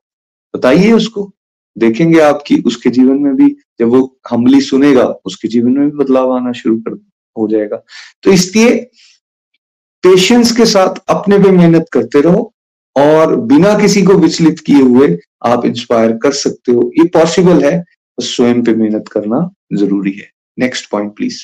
[0.55, 1.31] बताइए उसको।
[1.77, 3.47] देखेंगे आपकी उसके जीवन में भी
[3.79, 6.91] जब वो हमली सुनेगा, उसके जीवन में भी बदलाव आना शुरू कर,
[7.35, 7.83] हो जाएगा।
[8.23, 8.77] तो इसलिए
[10.03, 12.51] पेशेंस के साथ अपने पे मेहनत करते रहो
[12.95, 17.83] और बिना किसी को विचलित किए हुए आप इंस्पायर कर सकते हो। ये पॉसिबल है
[18.17, 21.43] स्वयं पे मेहनत करना ज़रूरी है। नेक्स्ट पॉइंट प्लीज़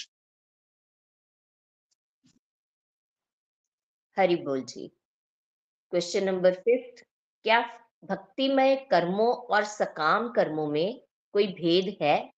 [4.18, 4.88] हरी बोल जी।
[5.94, 7.04] क्वेश्चन नंबर फिफ्थ
[7.46, 7.60] क्या
[8.10, 11.02] भक्तिमय कर्मों और सकाम कर्मों में
[11.34, 12.32] कोई भेद है?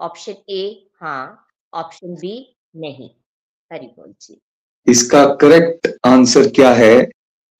[0.00, 3.08] ऑप्शन ए हाँ। ऑप्शन बी नहीं।
[3.70, 4.40] हरि बोल जी।
[4.86, 6.96] इसका करेक्ट आंसर क्या है?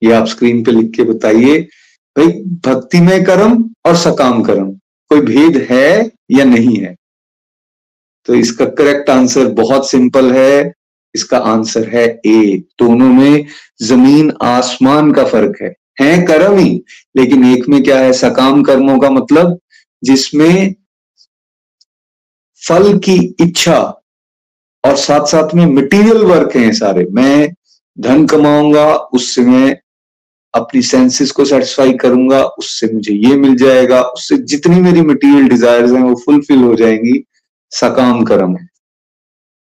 [0.02, 1.60] ये आप स्क्रीन पे लिख के बताइए।
[2.16, 2.26] भाई
[2.66, 4.70] भक्तिमय कर्म और सकाम कर्म,
[5.10, 6.94] कोई भेद है या नहीं है?
[8.28, 10.72] तो इसका करेक्ट आंसर बहुत सिंपल है।
[11.14, 13.46] इसका आंसर है ए दोनों में
[13.82, 16.82] ज़मीन आसमान का फ़र्क है। है कर्म ही,
[17.16, 19.58] लेकिन एक में क्या है, सकाम कर्मों का मतलब
[20.02, 20.74] जिसमें
[22.62, 23.80] फल की इच्छा
[24.84, 27.52] और साथ साथ में मटेरियल वर्क हैं सारे। मैं
[27.98, 29.76] धन कमाऊँगा, उससे मैं
[30.54, 35.92] अपनी सेंसेस को सेटिस्फाई करूँगा, उससे मुझे ये मिल जाएगा, उससे जितनी मेरी मटेरियल डिजायर्स
[35.92, 37.22] हैं वो फुलफिल हो जाएँगी।
[37.72, 38.68] सकाम कर्म। है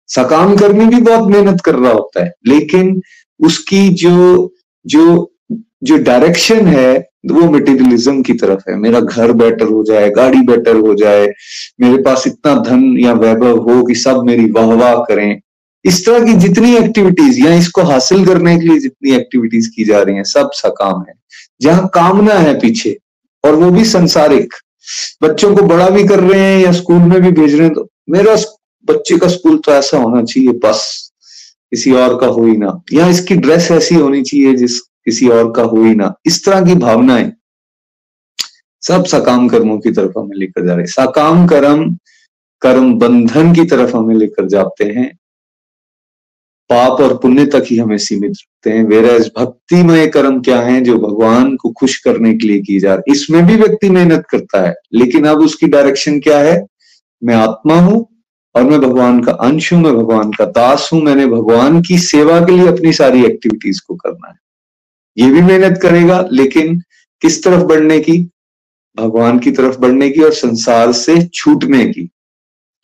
[0.08, 3.00] सकाम कर्मी भी बहुत मेहनत कर रहा होता है, लेकिन
[3.40, 4.52] उसकी जो
[4.86, 5.34] जो
[5.82, 10.76] जो डायरेक्शन है, वो मटेरियलिज्म की तरफ़ है। मेरा घर बेटर हो जाए, गाड़ी बेटर
[10.76, 11.26] हो जाए,
[11.80, 15.40] मेरे पास इतना धन या वैभव हो कि सब मेरी वाह वाह करें।
[15.84, 20.02] इस तरह की जितनी एक्टिविटीज़ या इसको हासिल करने के लिए जितनी एक्टिविटीज़ की जा
[20.02, 21.14] रही हैं, सब सकाम है।
[21.60, 22.96] जहाँ कामना है पीछे,
[23.44, 24.54] और वो भी संसारिक।
[25.22, 27.88] बच्चों को बड़ा भी कर रहे हैं या स्कूल में भी भेज रहे हैं तो
[28.10, 28.36] मेरा
[28.88, 31.12] बच्चे का स्कूल तो ऐसा होना चाहिए, बस।
[31.72, 35.52] किसी और का हो ही ना। या इसकी ड्रेस ऐसी होनी चाहिए जिस किसी और
[35.52, 37.32] का हो ही ना। इस तरह की भावनाएँ
[38.82, 41.84] सब सकाम कर्मों की तरफ़ हमें लेकर जा रहे हैं। सकाम कर्म
[42.62, 45.10] कर्म बंधन की तरफ़ हमें लेकर जाते हैं।
[46.70, 49.06] पाप और पुण्य तक ही हमें सीमित रखते हैं। वेर
[49.38, 53.44] भक्तिमय कर्म क्या है जो भगवान को खुश करने के लिए की जा रही इसमें
[53.46, 56.64] भी व्यक्ति मेहनत करता है, लेकिन अब उसकी डायरेक्शन क्या है?
[57.22, 58.06] मैं आत्मा हूँ
[58.54, 62.40] और मैं भगवान का अंश हूँ, मैं भगवान का दास हूँ। मैंने भगवान की सेवा
[62.40, 64.36] के लिए अपनी सारी एक्टिविटीज़ को करना है।
[65.18, 66.80] ये भी मेहनत करेगा, लेकिन
[67.22, 68.18] किस तरफ़ बढ़ने की?
[68.96, 72.08] भगवान की तरफ़ बढ़ने की और संसार से छूटने की।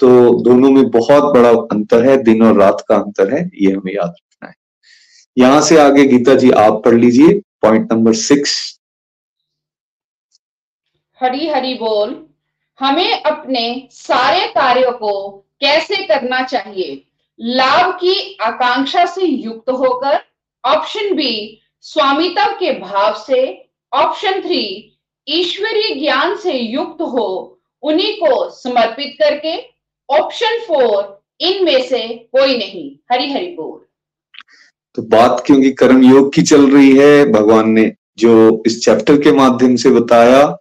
[0.01, 0.09] तो
[0.43, 4.09] दोनों में बहुत बड़ा अंतर है, दिन और रात का अंतर है, ये हमें याद
[4.09, 4.55] रखना है।
[5.37, 8.79] यहाँ से आगे गीता जी आप पढ़ लीजिए point number six
[11.21, 12.27] Hari Hari बोल,
[12.81, 17.05] हमें अपने सारे कार्यों को कैसे करना चाहिए?
[17.41, 20.19] लाभ की आकांक्षा से युक्त होकर
[20.65, 24.97] ऑप्शन बी स्वामित्व के भाव से ऑप्शन थ्री
[25.29, 29.57] ईश्वरीय ज्ञान से युक्त हो, उन्हीं को समर्पित करके
[30.11, 33.87] ऑप्शन फोर इनमें से कोई नहीं। हरी हरी बोल।
[34.95, 39.33] तो बात क्योंकि कर्म योग की चल रही है। भगवान ने जो इस चैप्टर के
[39.33, 40.57] माध्यम से बताया,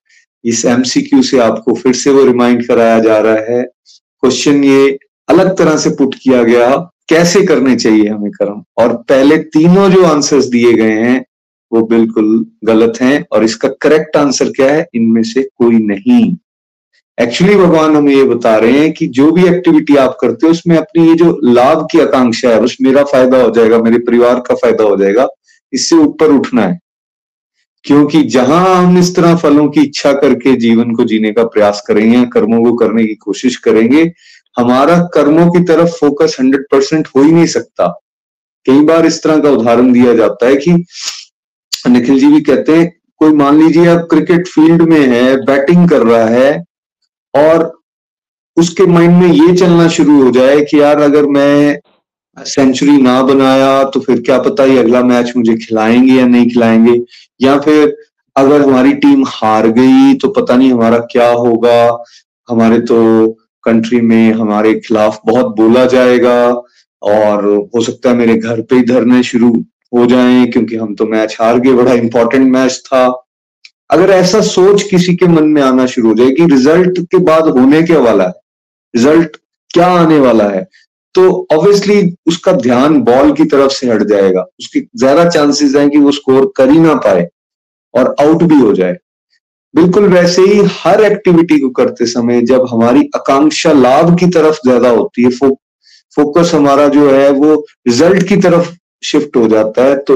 [0.45, 5.57] इस एमसीक्यू से आपको फिर से वो रिमाइंड कराया जा रहा है। क्वेश्चन ये अलग
[5.57, 8.63] तरह से पुट किया गया। कैसे करने चाहिए हमें कर्म?
[8.77, 11.25] और पहले तीनों जो आंसर्स दिए गए हैं,
[11.71, 14.87] वो बिल्कुल गलत हैं, और इसका करेक्ट आंसर क्या है?
[14.95, 16.35] इनमें से कोई नहीं।
[17.21, 20.77] एक्चुअली भगवान हमें ये बता रहे हैं कि जो भी एक्टिविटी आप करते हो, उसमें
[20.77, 24.55] अपनी ये जो लाभ की आकांक्षा है बस मेरा फ़ायदा हो जाएगा, मेरे परिवार का
[24.55, 25.27] फ़ायदा हो जाएगा,
[25.73, 26.79] इससे ऊपर उठना है।
[27.83, 32.25] क्योंकि जहाँ हम इस तरह फलों की इच्छा करके जीवन को जीने का प्रयास करेंगे,
[32.25, 34.13] कर्मों को करने की कोशिश करेंगे
[34.57, 37.87] हमारा कर्मों की तरफ़ फोकस हंड्रेड परसेंट हो ही नहीं सकता।
[38.65, 40.71] कई बार इस तरह का उदाहरण दिया जाता है कि
[41.89, 46.03] निखिल जी भी कहते हैं, कोई मान लीजिए आप क्रिकेट फ़ील्ड में है बैटिंग कर
[46.03, 46.63] रहा है,
[47.33, 47.71] और
[48.57, 51.79] उसके माइंड में ये चलना शुरू हो जाए कि यार अगर मैं
[52.37, 56.99] सेंचुरी ना बनाया तो फिर क्या पता ही अगला मैच मुझे खिलाएँगे या नहीं खिलाएँगे?
[57.41, 57.95] या फिर
[58.35, 62.03] अगर हमारी टीम हार गई तो पता नहीं हमारा क्या होगा?
[62.47, 62.97] हमारे तो
[63.65, 66.37] कंट्री में हमारे खिलाफ बहुत बोला जाएगा
[67.01, 67.45] और
[67.75, 69.49] हो सकता है मेरे घर पे ही धरने शुरू
[69.93, 73.05] हो जाएँ, क्योंकि हम तो मैच हार गए, बड़ा इंपॉर्टेंट मैच था।
[73.91, 77.47] अगर ऐसा सोच किसी के मन में आना शुरू हो जाए कि रिज़ल्ट के बाद
[77.49, 78.33] होने के वाला है
[78.93, 79.37] रिज़ल्ट
[79.71, 80.67] क्या आने वाला है
[81.15, 81.23] तो
[81.53, 86.11] ऑब्वियसली उसका ध्यान बॉल की तरफ़ से हट जाएगा। उसकी ज़्यादा चांसेस हैं कि वो
[86.11, 87.27] स्कोर कर ही ना पाए
[87.93, 88.97] और आउट भी हो जाए।
[89.73, 94.89] बिल्कुल वैसे ही हर एक्टिविटी को करते समय जब हमारी आकांक्षा लाभ की तरफ़ ज़्यादा
[94.89, 95.49] होती है फो,
[96.17, 97.55] फोकस हमारा जो है वो
[97.87, 98.71] रिज़ल्ट की तरफ़
[99.03, 100.15] शिफ्ट हो जाता है तो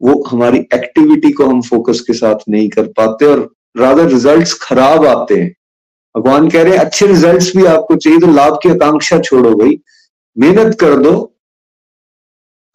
[0.00, 5.06] वो हमारी एक्टिविटी को हम फोकस के साथ नहीं कर पाते और रादर रिजल्ट्स खराब
[5.06, 5.50] आते हैं।
[6.14, 9.78] भगवान कह रहे हैं अच्छे रिजल्ट्स भी आपको चाहिए तो लाभ की आकांक्षा छोड़ो भाई।
[10.36, 11.12] मेहनत कर दो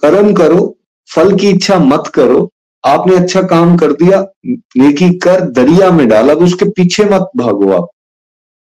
[0.03, 0.75] कर्म करो
[1.09, 2.39] फल की इच्छा मत करो
[2.85, 7.71] आपने अच्छा काम कर दिया, नेकी कर दरिया में डाला तो उसके पीछे मत भागो
[7.73, 7.89] आप।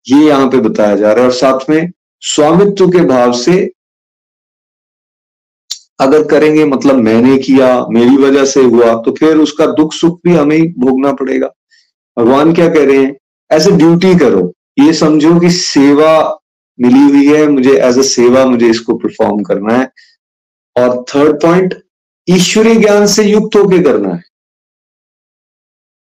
[0.07, 1.91] ये यहाँ पे बताया जा रहा है। और साथ में
[2.23, 3.71] स्वामित्व के भाव से
[6.01, 10.35] अगर करेंगे मतलब मैंने किया, मेरी वजह से हुआ तो फिर उसका दुख सुख भी
[10.35, 11.51] हमें भोगना पड़ेगा।
[12.17, 13.15] भगवान क्या कह रहे हैं?
[13.51, 16.39] एज ए ड्यूटी करो। ये समझो कि सेवा
[16.79, 19.91] मिली हुई है, मुझे एज ए सेवा मुझे इसको परफॉर्म करना है।
[20.77, 21.75] और थर्ड पॉइंट
[22.29, 24.23] ईश्वरीय ज्ञान से युक्त होकर करना है।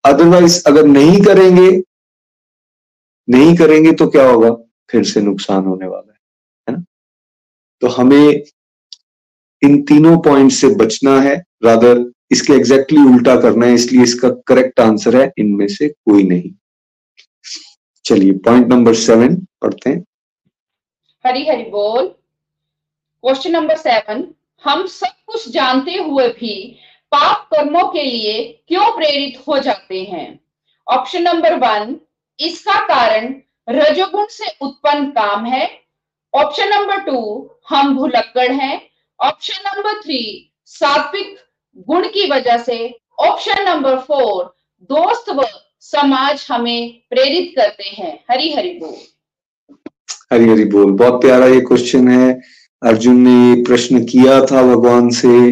[0.04, 1.70] अदरवाइज़ अगर नहीं करेंगे
[3.28, 4.52] नहीं करेंगे तो क्या होगा?
[4.89, 6.20] फिर से नुकसान होने वाला है
[6.68, 6.84] है ना?
[7.82, 8.44] तो हमें
[9.62, 14.30] इन तीनों पॉइंट से बचना है रादर इसके एग्जैक्टली exactly उल्टा करना है, इसलिए इसका
[14.48, 16.52] करेक्ट आंसर है, इनमें से कोई नहीं।
[18.06, 20.04] चलिए पॉइंट नंबर सेवन पढ़ते हैं।
[21.26, 24.24] हरी हरी बोल। क्वेश्चन नंबर सेवन
[24.63, 26.56] हम सब कुछ जानते हुए भी
[27.12, 30.39] पाप कर्मों के लिए क्यों प्रेरित हो जाते हैं?
[30.88, 31.95] ऑप्शन नंबर वन
[32.39, 33.36] इसका कारण
[33.69, 35.69] रजोगुण से उत्पन्न काम है।
[36.34, 38.82] ऑप्शन नंबर टू हम भुलक्कड़ हैं।
[39.19, 41.36] ऑप्शन नंबर थ्री सात्विक
[41.88, 42.78] गुण की वजह से।
[43.19, 45.45] ऑप्शन नंबर फोर दोस्त व
[45.80, 48.97] समाज हमें प्रेरित करते हैं। हरी हरी बोल।
[50.34, 52.41] हरी हरी बोल। बहुत प्यारा ये क्वेश्चन है।
[52.84, 55.52] अर्जुन ने ये प्रश्न किया था भगवान से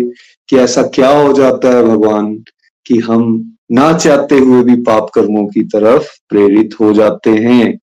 [0.50, 2.44] कि ऐसा क्या हो जाता है भगवान
[2.86, 7.80] कि हम ना चाहते हुए भी पाप कर्मों की तरफ़ प्रेरित हो जाते हैं?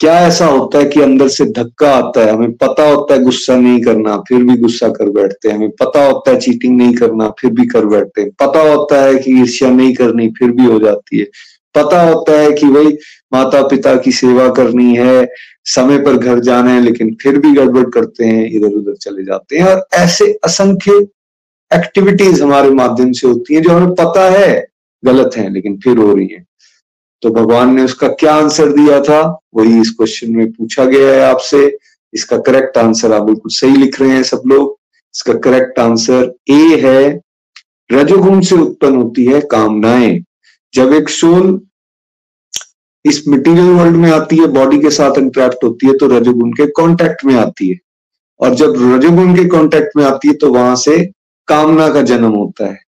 [0.00, 2.32] क्या ऐसा होता है कि अंदर से धक्का आता है?
[2.32, 6.06] हमें पता होता है गुस्सा नहीं करना, फिर भी गुस्सा कर बैठते हैं। हमें पता
[6.06, 9.70] होता है चीटिंग नहीं करना, फिर भी कर बैठते हैं। पता होता है कि ईर्ष्या
[9.70, 11.26] नहीं करनी, फिर भी हो जाती है।
[11.76, 12.96] पता होता है कि भाई
[13.32, 15.28] माता पिता की सेवा करनी है,
[15.64, 19.58] समय पर घर जाना है, लेकिन फिर भी गड़बड़ करते हैं इधर उधर चले जाते
[19.58, 21.06] हैं। और ऐसे असंख्य
[21.70, 24.66] एक्टिविटीज़ हमारे माध्यम से होती हैं जो हमें पता है,
[25.04, 26.44] गलत है, लेकिन फिर हो रही है।
[27.22, 29.40] तो भगवान ने उसका क्या आंसर दिया था?
[29.54, 31.78] वही इस क्वेश्चन में पूछा गया है आपसे।
[32.14, 34.76] इसका करेक्ट आंसर आप बिल्कुल सही लिख रहे हैं सब लोग।
[35.14, 37.20] इसका करेक्ट आंसर ए है,
[37.92, 40.20] रजोगुण से उत्पन्न होती है कामनाएँ।
[40.74, 41.60] जब एक सोल
[43.06, 46.66] इस मटेरियल वर्ल्ड में आती है बॉडी के साथ इंटरेक्ट होती है तो रजोगुण के
[46.66, 47.78] कांटेक्ट में आती है।
[48.40, 50.98] और जब रजोगुण के कांटेक्ट में आती है तो वहाँ से
[51.48, 52.78] कामना का जन्म होता है।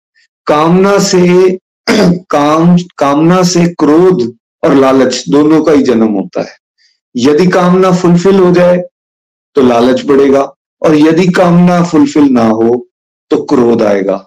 [0.47, 1.59] कामना से
[1.91, 4.23] काम, कामना से क्रोध
[4.63, 6.57] और लालच दोनों का ही जन्म होता है।
[7.17, 8.77] यदि कामना फुलफिल हो जाए
[9.57, 10.43] तो लालच बढ़ेगा।
[10.83, 12.87] और यदि कामना फुलफिल ना हो
[13.31, 14.25] तो क्रोध आएगा।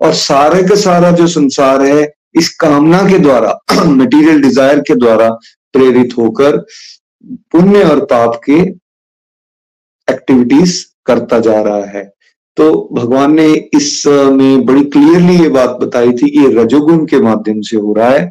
[0.00, 2.02] और सारे का सारा जो संसार है
[2.34, 5.28] इस कामना के द्वारा मटेरियल डिज़ायर के द्वारा
[5.72, 6.56] प्रेरित होकर
[7.52, 8.58] पुण्य और पाप के
[10.08, 12.04] एक्टिविटीज़ करता जा रहा है।
[12.56, 17.60] तो भगवान ने इस में बड़ी क्लियरली ये बात बताई थी, ये रजोगुण के माध्यम
[17.60, 18.30] से हो रहा है।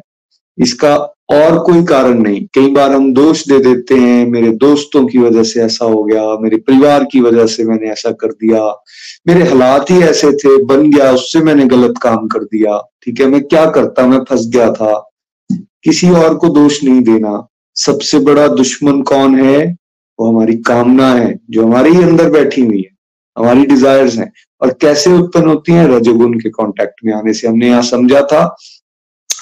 [0.58, 0.94] इसका
[1.30, 5.42] और कोई कारण नहीं। कई बार हम दोष दे देते हैं, मेरे दोस्तों की वजह
[5.42, 8.82] से ऐसा हो गया, मेरे परिवार की वजह से मैंने ऐसा कर दिया,
[9.26, 13.26] मेरे हालात ही ऐसे थे, बन गया, उससे मैंने गलत काम कर दिया। ठीक है,
[13.26, 14.06] मैं क्या करता?
[14.06, 15.10] मैं फंस गया था।
[15.52, 19.76] किसी और को दोष नहीं देना। सबसे बड़ा दुश्मन कौन है?
[20.20, 22.96] वो हमारी कामना है, जो हमारे ही अंदर बैठी हुई है।
[23.38, 25.86] हमारी डिजायर्स हैं। और कैसे उत्पन्न होती हैं?
[25.86, 28.56] रजोगुण के कांटेक्ट में आने से। हमने यहाँ समझा था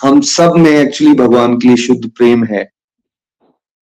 [0.02, 2.68] हम सब में एक्चुअली भगवान के लिए शुद्ध प्रेम है।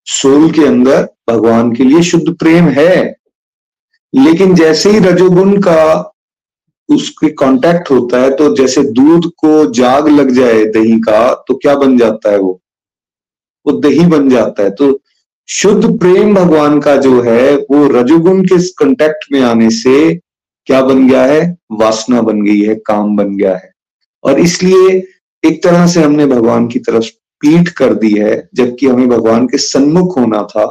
[0.07, 3.17] सोल के अंदर भगवान के लिए शुद्ध प्रेम है।
[4.15, 6.13] लेकिन जैसे ही रजोगुण का
[6.89, 11.75] उसके कांटेक्ट होता है तो जैसे दूध को जाग लग जाए दही का तो क्या
[11.75, 12.61] बन जाता है वो?
[13.67, 15.01] वो दही बन जाता है। तो
[15.49, 20.15] शुद्ध प्रेम भगवान का जो है, वो रजोगुण के कंटेक्ट में आने से
[20.67, 21.57] क्या बन गया है?
[21.73, 23.73] वासना बन गई है, काम बन गया है।
[24.25, 25.07] और इसलिए
[25.45, 27.07] एक तरह से हमने भगवान की तरफ़
[27.41, 30.67] पीठ कर दी है, जबकि हमें भगवान के सन्मुख होना था,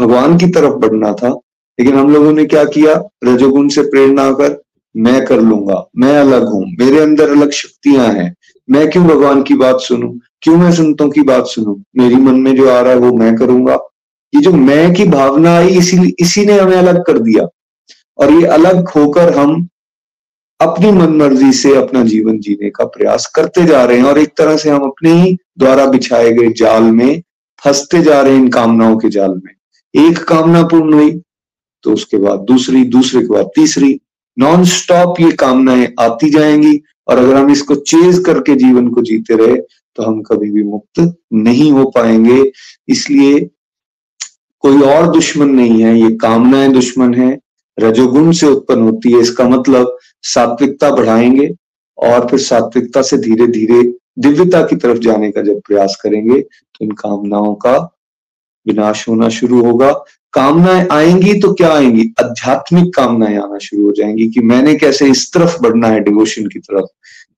[0.00, 1.28] भगवान की तरफ़ बढ़ना था।
[1.78, 2.94] लेकिन हम लोगों ने क्या किया?
[3.24, 4.62] रजोगुण से प्रेरणा कर
[4.94, 8.34] मैं कर लूँगा, मैं अलग हूँ, मेरे अंदर अलग शक्तियाँ हैं।
[8.68, 10.10] मैं क्यों भगवान की बात सुनूं?
[10.42, 11.74] क्यों मैं संतों की बात सुनूं?
[11.98, 13.74] मेरी मन में जो आ रहा है वो मैं करूँगा।
[14.32, 17.46] ये जो मैं की भावना आई, इसी इसी ने हमें अलग कर दिया।
[18.18, 19.68] और ये अलग होकर हम
[20.64, 24.32] अपनी मन मर्ज़ी से अपना जीवन जीने का प्रयास करते जा रहे हैं और एक
[24.38, 27.22] तरह से हम अपने ही द्वारा बिछाए गए जाल में
[27.62, 31.10] फंसते जा रहे हैं इन कामनाओं के जाल में। एक कामना पूर्ण हुई
[31.84, 33.98] तो उसके बाद दूसरी, दूसरे के बाद तीसरी।
[34.36, 39.36] नॉन स्टॉप ये कामनाएँ आती जाएँगी और अगर हम इसको चेज करके जीवन को जीते
[39.36, 41.00] रहे तो हम कभी भी मुक्त
[41.32, 42.42] नहीं हो पाएँगे।
[42.88, 43.38] इसलिए
[44.64, 47.38] कोई और दुश्मन नहीं है, ये कामनाएँ दुश्मन है,
[47.78, 49.93] रजोगुण से उत्पन्न होती है। इसका मतलब
[50.24, 51.50] सात्विकता बढ़ाएँगे
[51.98, 53.82] और फिर सात्विकता से धीरे धीरे
[54.18, 57.76] दिव्यता की तरफ़ जाने का जब प्रयास करेंगे तो इन कामनाओं का
[58.66, 59.92] विनाश होना शुरू होगा।
[60.32, 62.04] कामनाएँ आएँगी तो क्या आएँगी?
[62.20, 66.58] आध्यात्मिक कामनाएँ आना शुरू हो जाएँगी कि मैंने कैसे इस तरफ़ बढ़ना है डिवोशन की
[66.58, 66.86] तरफ़।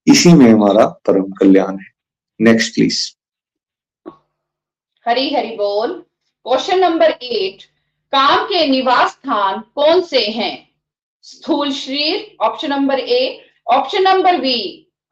[0.06, 1.86] इसी में हमारा परम कल्याण है।
[2.40, 2.98] नेक्स्ट प्लीज़
[5.06, 5.92] हरी हरी बोल।
[6.46, 7.62] क्वेश्चन नंबर एट
[8.12, 10.65] काम के निवास स्थान कौन से हैं?
[11.26, 13.20] स्थूल शरीर option number A
[13.66, 14.58] option number B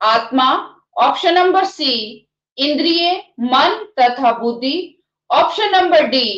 [0.00, 0.46] आत्मा
[0.96, 1.92] ऑप्शन नंबर सी
[2.58, 3.10] इंद्रिय,
[3.42, 4.76] मन तथा बुद्धि
[5.30, 6.28] ऑप्शन नंबर डी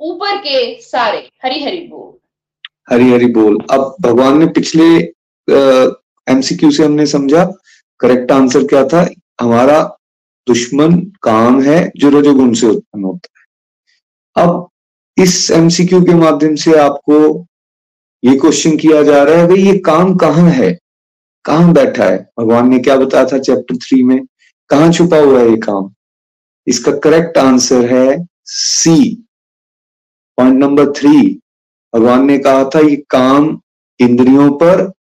[0.00, 2.12] ऊपर के सारे। हरी हरी बोल।
[2.90, 4.86] हरी हरी बोल। अब भगवान ने पिछले
[6.26, 7.44] एमसीक्यू से हमने समझा
[8.00, 9.06] करेक्ट आंसर क्या था?
[9.40, 9.80] हमारा
[10.46, 14.68] दुश्मन काम है जो रजोगुण से उत्पन्न होता है। अब
[15.16, 17.18] इस एमसीक्यू के माध्यम से आपको
[18.24, 20.78] ये क्वेश्चन किया जा रहा है, भाई, ये काम कहाँ है?
[21.44, 22.18] कहाँ बैठा है?
[22.38, 24.20] भगवान ने क्या बताया था चैप्टर थ्री में?
[24.70, 25.90] कहाँ छुपा हुआ है ये काम?
[26.66, 28.94] इसका करेक्ट आंसर है सी
[30.38, 31.40] पॉइंट नंबर थ्री
[31.94, 33.60] भगवान ने कहा था, ये काम
[34.00, 34.92] इंद्रियों पर,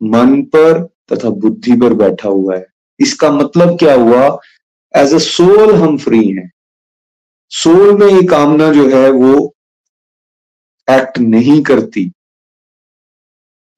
[0.00, 2.66] मन पर तथा बुद्धि पर बैठा हुआ है।
[3.00, 4.26] इसका मतलब क्या हुआ?
[4.94, 6.50] एज अ सोल हम फ्री हैं।
[7.52, 9.54] सोल में ये कामना जो है वो
[10.88, 12.10] एक्ट नहीं करती।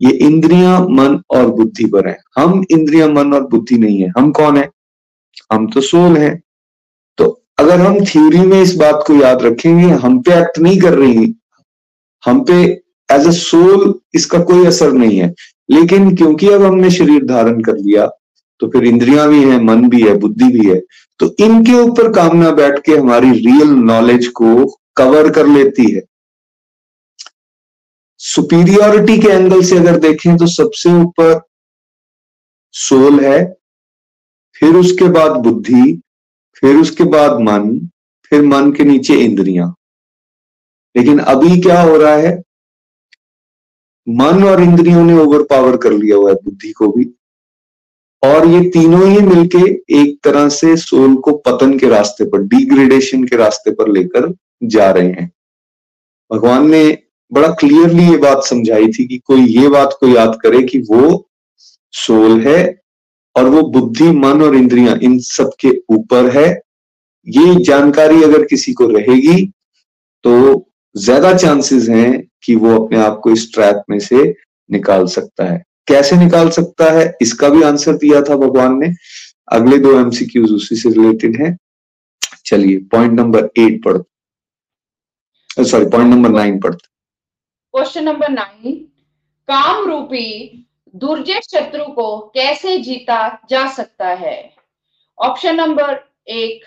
[0.01, 4.31] ये इंद्रियाँ, मन और बुद्धि पर है। हम इंद्रिया, मन और बुद्धि नहीं है। हम
[4.33, 4.69] कौन है?
[5.53, 6.41] हम तो सोल हैं।
[7.19, 7.25] तो
[7.59, 11.35] अगर हम थ्योरी में इस बात को याद रखेंगे, हम पे एक्ट नहीं कर रही
[12.23, 12.63] हम पे
[13.09, 15.33] एज अ सोल इसका कोई असर नहीं है।
[15.71, 18.07] लेकिन क्योंकि अब हमने शरीर धारण कर लिया
[18.61, 20.81] तो फिर इंद्रियाँ भी हैं, मन भी है, बुद्धि भी है
[21.21, 24.67] तो इनके ऊपर कामना बैठ के हमारी रियल नॉलेज को
[24.97, 26.03] कवर कर लेती है।
[28.27, 31.41] सुपीरियोरिटी के एंगल से अगर देखें तो सबसे ऊपर
[32.73, 33.57] सोल है,
[34.55, 36.01] फिर उसके बाद बुद्धि,
[36.55, 37.89] फिर उसके बाद मन,
[38.25, 39.75] फिर मन के नीचे इंद्रियाँ।
[40.97, 42.43] लेकिन अभी क्या हो रहा है?
[44.09, 47.05] मन और इंद्रियों ने ओवर पावर कर लिया हुआ है बुद्धि को भी।
[48.23, 49.71] और ये तीनों ही मिलके
[50.01, 54.91] एक तरह से सोल को पतन के रास्ते पर डिग्रेडेशन के रास्ते पर लेकर जा
[54.91, 55.33] रहे हैं।
[56.33, 57.04] भगवान ने
[57.35, 61.29] बड़ा क्लियरली ये बात समझाई थी कि कोई ये बात को याद करे कि वो
[61.95, 62.61] सोल है
[63.37, 66.49] और वो बुद्धि, मन और इंद्रियाँ इन सब के ऊपर है।
[67.27, 69.45] ये जानकारी अगर किसी को रहेगी
[70.25, 70.33] तो
[70.95, 74.23] ज़्यादा चांसेस हैं कि वो अपने आप को इस ट्रैप में से
[74.71, 77.13] निकाल सकता है। कैसे निकाल सकता है?
[77.23, 78.93] इसका भी आंसर दिया था भगवान ने।
[79.53, 81.57] अगले दो एमसीक्यूज उसी से रिलेटेड है।
[82.47, 86.89] चलिए पॉइंट नंबर एट पढ़ते सॉरी पॉइंट नंबर नाइन पढ़ते
[87.75, 88.73] क्वेश्चन नंबर नाइन
[89.49, 94.55] काम रूपी दुर्जय शत्रु को कैसे जीता जा सकता है?
[95.19, 96.65] ऑप्शन नंबर एक,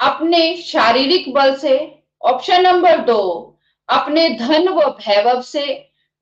[0.00, 3.56] अपने शारीरिक बल से। ऑप्शन नंबर दो,
[3.88, 5.66] अपने धन व वैभव से।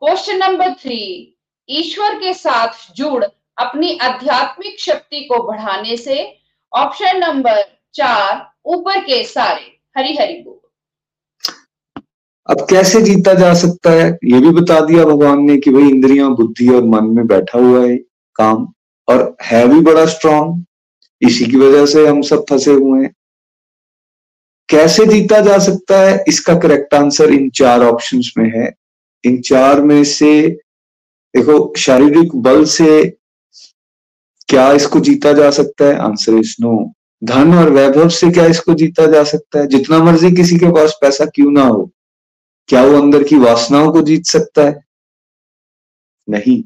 [0.03, 1.35] क्वेश्चन नंबर थ्री
[1.69, 3.25] ईश्वर के साथ जुड़
[3.59, 6.39] अपनी आध्यात्मिक शक्ति को बढ़ाने से।
[6.73, 7.63] ऑप्शन नंबर
[7.95, 10.68] चार, ऊपर के सारे हरी हरी बोल।
[12.49, 14.19] अब कैसे जीता जा सकता है?
[14.25, 17.87] ये भी बता दिया भगवान ने कि भाई इंद्रियाँ, बुद्धि और मन में बैठा हुआ
[17.87, 17.97] है
[18.37, 18.69] काम,
[19.09, 20.65] और है भी बड़ा स्ट्रांग
[21.23, 23.15] इसी की वजह से हम सब फंसे हुए हैं।
[24.69, 26.25] कैसे जीता जा सकता है?
[26.29, 28.75] इसका करेक्ट आंसर इन चार ऑप्शंस में है।
[29.25, 30.49] इन चार में से,
[31.37, 33.17] देखो, शारीरिक बल से
[34.49, 35.97] क्या इसको जीता जा सकता है?
[35.97, 36.93] आंसर इज़ नो
[37.25, 39.67] धन और वैभव से क्या इसको जीता जा सकता है?
[39.67, 41.91] जितना मर्ज़ी किसी के पास पैसा क्यों ना हो।
[42.69, 44.83] क्या वो अंदर की वासनाओं को जीत सकता है?
[46.29, 46.63] नहीं।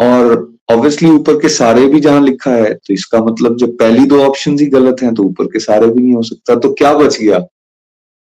[0.00, 0.32] और
[0.70, 4.58] ऑब्वियसली ऊपर के सारे भी जहाँ लिखा है तो इसका मतलब जब पहली दो ऑप्शन
[4.58, 7.38] ही गलत हैं तो ऊपर के सारे भी नहीं हो सकता। तो क्या बच गया?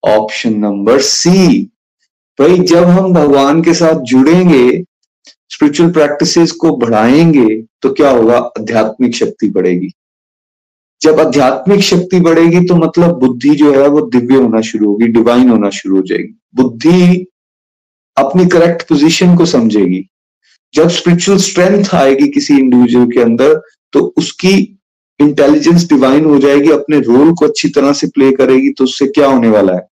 [0.03, 1.61] ऑप्शन नंबर सी
[2.39, 4.83] भाई, जब हम भगवान के साथ जुड़ेंगे
[5.49, 8.37] स्पिरिचुअल प्रैक्टिसेस को बढ़ाएँगे तो क्या होगा?
[8.37, 9.91] आध्यात्मिक शक्ति बढ़ेगी।
[11.01, 15.49] जब आध्यात्मिक शक्ति बढ़ेगी तो मतलब बुद्धि जो है वो दिव्य होना शुरू होगी डिवाइन
[15.49, 17.25] होना शुरू हो जाएगी। बुद्धि
[18.17, 20.03] अपनी करेक्ट पोजीशन को समझेगी।
[20.73, 23.61] जब स्पिरिचुअल स्ट्रेंथ आएगी किसी इंडिविजुअल के अंदर
[23.93, 24.53] तो उसकी
[25.19, 29.27] इंटेलिजेंस डिवाइन हो जाएगी, अपने रोल को अच्छी तरह से प्ले करेगी तो उससे क्या
[29.27, 29.87] होने वाला है?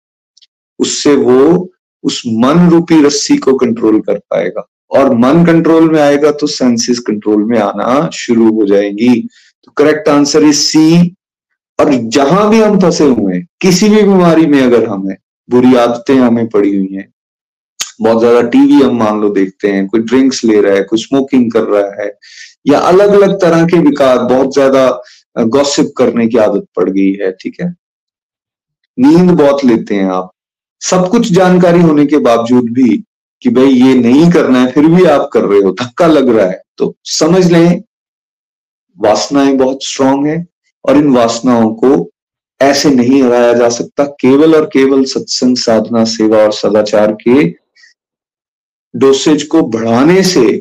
[0.78, 1.70] उससे वो
[2.04, 6.98] उस मन रूपी रस्सी को कंट्रोल कर पाएगा। और मन कंट्रोल में आएगा तो सेंसेस
[6.98, 9.28] कंट्रोल में आना शुरू हो जाएगी।
[9.66, 11.16] तो करेक्ट आंसर इज़ सी
[11.78, 15.08] और जहाँ भी हम फंसे हुए हैं, किसी भी बीमारी में अगर हम
[15.48, 17.12] बुरी आदतें हमें पड़ी हुई हैं,
[18.00, 21.50] बहुत ज़्यादा टीवी हम मान लो देखते हैं, कोई ड्रिंक्स ले रहा है, कोई स्मोकिंग
[21.52, 22.10] कर रहा है,
[22.66, 24.88] या अलग अलग तरह के विकार, बहुत ज़्यादा
[25.36, 27.74] गॉसिप करने की आदत पड़ गई है, ठीक है?
[28.98, 30.30] नींद बहुत लेते हैं आप।
[30.82, 32.96] सब कुछ जानकारी होने के बावजूद भी
[33.42, 36.46] कि भाई ये नहीं करना है, फिर भी आप कर रहे हो, धक्का लग रहा
[36.46, 37.82] है तो समझ लें
[38.98, 40.44] वासनाएँ बहुत स्ट्रांग है
[40.84, 42.08] और इन वासनाओं को
[42.60, 47.44] ऐसे नहीं हराया जा सकता। केवल और केवल सत्संग, साधना, सेवा और सदाचार के
[48.94, 50.60] डोसेज को बढ़ाने से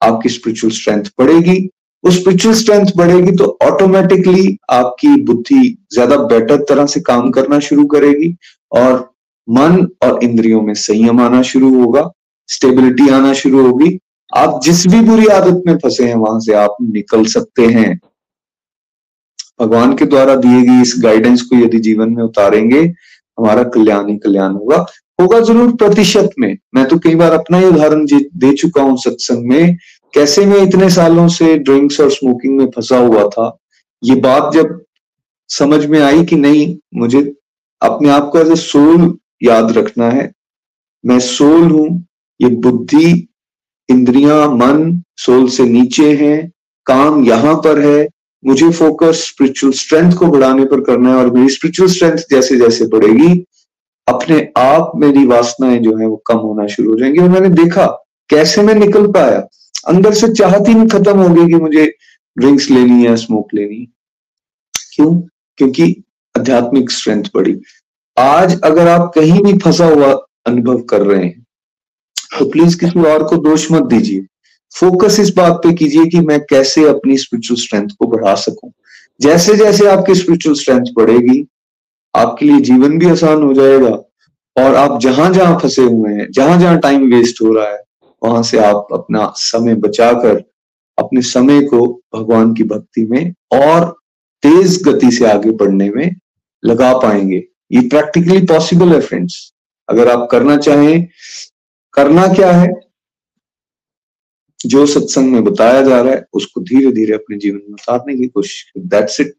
[0.00, 1.58] आपकी स्पिरिचुअल स्ट्रेंथ बढ़ेगी।
[2.04, 7.84] वो स्पिरिचुअल स्ट्रेंथ बढ़ेगी तो ऑटोमेटिकली आपकी बुद्धि ज़्यादा बेटर तरह से काम करना शुरू
[7.86, 8.34] करेगी
[8.72, 8.94] और
[9.48, 12.10] मन और इंद्रियों में संयम आना शुरू होगा
[12.48, 13.98] स्टेबिलिटी आना शुरू होगी।
[14.32, 17.98] आप जिस भी बुरी आदत में फंसे हैं, वहाँ से आप निकल सकते हैं।
[19.60, 22.80] भगवान के द्वारा दिए गई इस गाइडेंस को यदि जीवन में उतारेंगे,
[23.38, 24.76] हमारा कल्याण ही कल्याण होगा।
[25.20, 29.48] होगा ज़रूर प्रतिशत में। मैं तो कई बार अपना ही उदाहरण दे चुका हूँ सत्संग
[29.48, 29.76] में।
[30.14, 33.56] कैसे मैं इतने सालों से ड्रिंक्स और स्मोकिंग में फंसा हुआ था?
[34.02, 34.80] ये बात जब
[35.50, 37.20] समझ में आई कि नहीं, मुझे
[37.82, 40.30] अपने आप को एज ए सोल याद रखना है।
[41.04, 41.88] मैं सोल हूँ,
[42.40, 43.28] ये बुद्धि
[43.88, 46.52] इंद्रियाँ, मन, सोल से नीचे हैं,
[46.86, 48.08] काम यहाँ पर है,
[48.44, 52.86] मुझे फोकस स्पिरिचुअल स्ट्रेंथ को बढ़ाने पर करना है और मेरी स्पिरिचुअल स्ट्रेंथ जैसे जैसे
[52.86, 53.44] बढ़ेगी,
[54.08, 57.86] अपने आप मेरी वासनाएँ जो है वो कम होना शुरू हो जाएँगी। और मैंने देखा
[58.28, 59.48] कैसे मैं निकल पाया।
[59.86, 61.94] अंदर से चाहती नहीं खत्म हो गई कि मुझे
[62.38, 63.88] ड्रिंक्स लेनी है स्मोक लेनी।
[64.94, 65.20] क्यों?
[65.56, 66.04] क्योंकि
[66.38, 67.60] आध्यात्मिक स्ट्रेंथ बढ़ी।
[68.18, 70.12] आज अगर आप कहीं भी फंसा हुआ
[70.46, 71.44] अनुभव कर रहे हैं
[72.30, 74.26] तो प्लीज़ किसी और को दोष मत दीजिए।
[74.74, 78.72] फोकस इस बात पे कीजिए कि मैं कैसे अपनी स्पिरिचुअल स्ट्रेंथ को बढ़ा सकूँ।
[79.20, 81.44] जैसे जैसे आपकी स्पिरिचुअल स्ट्रेंथ बढ़ेगी,
[82.14, 83.90] आपके लिए जीवन भी आसान हो जाएगा
[84.56, 87.82] और आप जहाँ जहाँ फंसे हुए हैं, जहाँ जहाँ टाइम वेस्ट हो रहा है,
[88.22, 90.42] वहाँ से आप अपना समय बचाकर,
[90.98, 93.84] अपने समय को भगवान की भक्ति में और
[94.42, 96.14] तेज गति से आगे बढ़ने में
[96.62, 99.52] लगा पाएँगे। ये प्रैक्टिकली पॉसिबल है फ्रेंड्स
[99.88, 101.06] अगर आप करना चाहें
[101.98, 102.68] करना क्या है?
[104.60, 108.26] जो सत्संग में बताया जा रहा है, उसको धीरे धीरे अपने जीवन में उतारने की
[108.28, 109.34] कोशिश दैट्स इट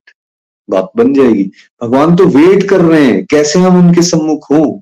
[0.70, 1.44] बात बन जाएगी।
[1.82, 4.80] भगवान तो वेट कर रहे हैं, कैसे हम उनके सम्मुख हों?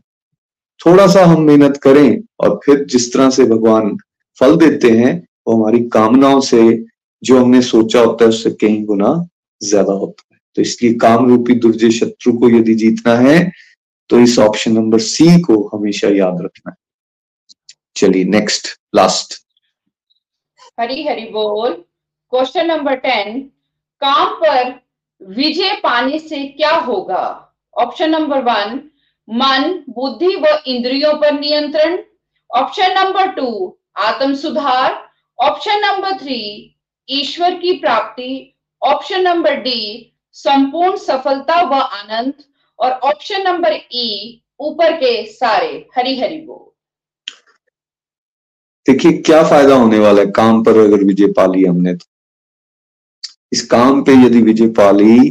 [0.80, 3.98] थोड़ा सा हम मेहनत करें और फिर जिस तरह से भगवान
[4.42, 5.14] फल देते हैं,
[5.48, 6.86] वो हमारी कामनाओं से,
[7.24, 9.14] जो हमने सोचा होता है, उससे कहीं गुना
[9.62, 13.40] ज़्यादा होता है। तो इसलिए काम रूपी दुर्जय शत्रु को यदि जीतना है
[14.10, 16.76] तो इस ऑप्शन नंबर सी को हमेशा याद रखना है।
[17.98, 19.34] चलिए नेक्स्ट लास्ट
[20.80, 21.74] हरी हरी बोल।
[22.34, 23.40] क्वेश्चन नंबर टेन
[24.02, 24.74] काम पर
[25.22, 27.24] विजय पाने से क्या होगा?
[27.78, 28.80] ऑप्शन नंबर वन
[29.28, 31.98] मन, बुद्धि व इंद्रियों पर नियंत्रण।
[32.56, 35.04] ऑप्शन नंबर टू आत्म सुधार।
[35.40, 36.40] ऑप्शन नंबर थ्री
[37.10, 38.32] ईश्वर की प्राप्ति।
[38.82, 42.44] ऑप्शन नंबर डी संपूर्ण सफलता व आनंद।
[42.80, 46.66] और ऑप्शन नंबर ई ऊपर के सारे। हरी हरी बोल।
[48.88, 50.32] देखिए, क्या फ़ायदा होने वाला है?
[50.32, 52.06] काम पर अगर विजय पा ली हमने तो।
[53.54, 55.30] इस काम पे यदि विजय पा ली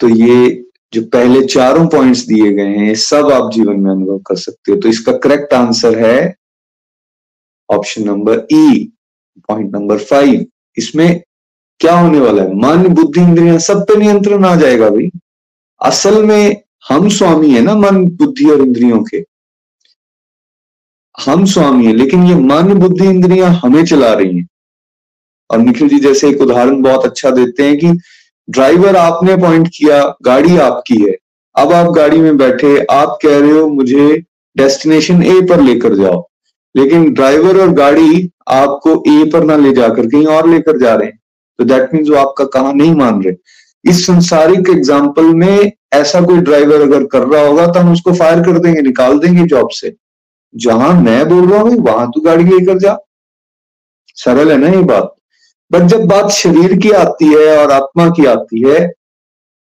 [0.00, 4.36] तो ये जो पहले चारों पॉइंट्स दिए गए हैं सब आप जीवन में अनुभव कर
[4.36, 6.34] सकते हो। तो इसका करेक्ट आंसर है
[7.68, 8.92] option number E
[9.48, 10.44] point number five
[10.76, 11.20] इसमें
[11.80, 12.54] क्या होने वाला है?
[12.54, 15.10] मन, बुद्धि, इंद्रिया सब पे नियंत्रण आ जाएगा भाई।
[15.80, 19.24] असल में हम स्वामी है ना, मन, बुद्धि और इंद्रियों के।
[21.18, 24.48] हम स्वामी है, लेकिन ये मन बुद्धि इंद्रियाँ हमें चला रही हैं।
[25.50, 27.92] और निखिल जी जैसे एक उदाहरण बहुत अच्छा देते हैं कि
[28.48, 31.16] ड्राइवर आपने अपॉइंट किया, गाड़ी आपकी है।
[31.54, 34.22] अब आप गाड़ी में बैठे, आप कह रहे हो, मुझे
[34.56, 36.22] डेस्टिनेशन ए पर लेकर जाओ।
[36.74, 41.06] लेकिन ड्राइवर और गाड़ी आपको ए पर ना ले जाकर कहीं और लेकर जा रहे
[41.06, 41.18] हैं।
[41.58, 43.34] तो दैट मीन्स वो आपका कहा नहीं मान रहे।
[43.84, 48.40] इस संसारिक एग्ज़ाम्पल में ऐसा कोई ड्राइवर अगर कर रहा होगा तो हम उसको फायर
[48.42, 49.94] कर देंगे, निकाल देंगे जॉब से।
[50.54, 52.96] जहाँ मैं बोल रहा हूँ, वहाँ तू गाड़ी लेकर जा।
[54.16, 55.14] सरल है ना ये बात?
[55.70, 58.86] बट जब बात शरीर की आती है और आत्मा की आती है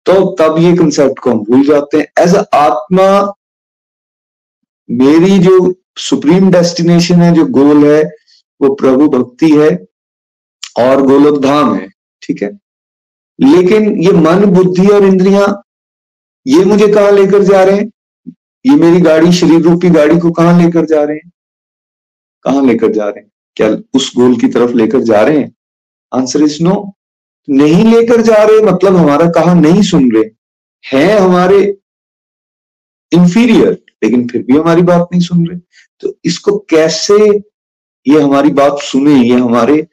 [0.05, 3.05] तो तब ये कंसेप्ट को हम भूल जाते हैं। एज आत्मा,
[4.89, 8.03] मेरी जो सुप्रीम डेस्टिनेशन है, जो गोल है,
[8.61, 9.69] वो प्रभु भक्ति है
[10.79, 11.87] और गोलोकधाम है,
[12.21, 12.49] ठीक है?
[13.39, 15.47] लेकिन ये मन, बुद्धि और इंद्रियाँ,
[16.45, 17.89] ये मुझे कहा लेकर जा रहे हैं?
[18.65, 21.31] ये मेरी गाड़ी, शरीर रूपी गाड़ी को कहाँ लेकर जा रहे हैं?
[22.45, 23.31] कहाँ लेकर जा रहे हैं?
[23.55, 25.53] क्या उस गोल की तरफ़ लेकर जा रहे हैं?
[26.11, 26.93] आंसर इज़ नो
[27.47, 30.23] नहीं लेकर जा रहे मतलब हमारा कहा नहीं सुन रहे।
[30.83, 31.61] हैं हमारे
[33.11, 33.71] इंफीरियर
[34.03, 35.59] लेकिन फिर भी हमारी बात नहीं सुन रहे।
[35.99, 37.15] तो इसको कैसे
[38.05, 39.87] ये हमारी बात सुने, ये हमारे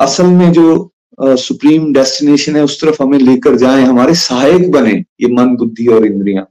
[0.00, 5.28] असल में जो सुप्रीम डेस्टिनेशन है, उस तरफ़ हमें लेकर जाए, हमारे सहायक बने, ये
[5.28, 6.46] मन, बुद्धि और इंद्रियाँ।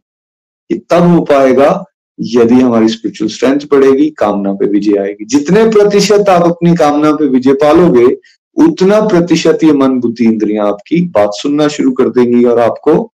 [0.71, 1.85] ये तब हो पाएगा
[2.19, 7.27] यदि हमारी स्पिरिचुअल स्ट्रेंथ बढ़ेगी, कामना पे विजय आएगी। जितने प्रतिशत आप अपनी कामना पे
[7.27, 8.17] विजय पालोगे,
[8.65, 13.11] उतना प्रतिशत ये मन, बुद्धि, इंद्रियाँ आपकी बात सुनना शुरू कर देंगी और आपको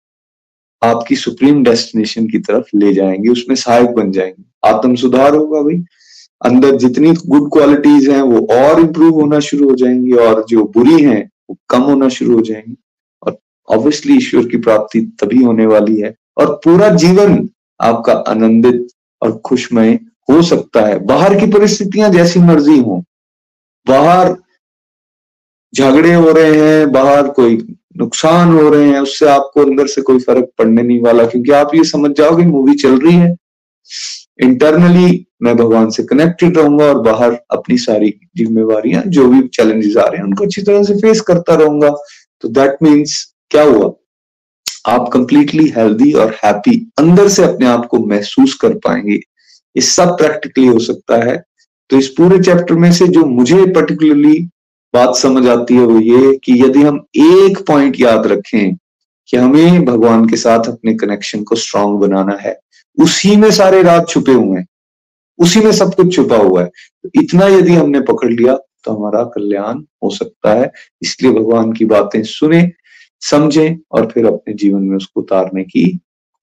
[0.84, 5.84] आपकी सुप्रीम डेस्टिनेशन की तरफ़ ले जाएँगे, उसमें सहायक बन जाएँगे। आत्म सुधार होगा भाई।
[6.46, 11.04] अंदर जितनी गुड क्वालिटीज हैं, वो और इंप्रूव होना शुरू हो जाएँगी और जो बुरी
[11.04, 12.76] हैं, वो कम होना शुरू हो जाएँगी।
[13.24, 13.38] और
[13.70, 17.50] ऑब्वियसली ईश्वर की प्राप्ति तभी होने वाली है और पूरा जीवन
[17.82, 18.88] आपका आनंदित
[19.22, 20.00] और खुशमय
[20.32, 23.04] हो सकता है। बाहर की परिस्थितियाँ जैसी मर्ज़ी हो।
[23.88, 24.36] बाहर
[25.76, 30.20] झगड़े हो रहे हैं, बाहर कोई नुकसान हो रहे हैं, उससे आपको अंदर से कोई
[30.20, 33.36] फ़र्क पड़ने नहीं वाला, क्योंकि आप ये समझ जाओगे मूवी चल रही है।
[34.44, 40.08] इंटरनली मैं भगवान से कनेक्टेड रहूँगा और बाहर अपनी सारी जिम्मेवार जो भी चैलेंजेस आ
[40.08, 41.90] रहे हैं, उनको अच्छी तरह से फेस करता रहूँगा।
[42.42, 43.92] तो दैट मीन्स क्या हुआ?
[44.88, 50.18] आप कंप्लीटली हेल्दी और हैप्पी अंदर से अपने आप को महसूस कर पाएँगे। ये सब
[50.18, 51.38] प्रैक्टिकली हो सकता है।
[51.90, 54.40] तो इस पूरे चैप्टर में से जो मुझे पर्टिकुलरली
[54.94, 58.76] बात समझ आती है वो ये कि यदि हम एक पॉइंट याद रखें
[59.30, 62.58] कि हमें भगवान के साथ अपने कनेक्शन को स्ट्रांग बनाना है,
[62.98, 64.66] उसी में सारे रात छुपे हुए हैं,
[65.40, 66.68] उसी में सब कुछ छुपा हुआ है।
[67.04, 70.72] तो इतना यदि हमने पकड़ लिया तो हमारा कल्याण हो सकता है।
[71.02, 72.62] इसलिए भगवान की बातें सुने
[73.22, 75.86] समझें और फिर अपने जीवन में उसको उतारने की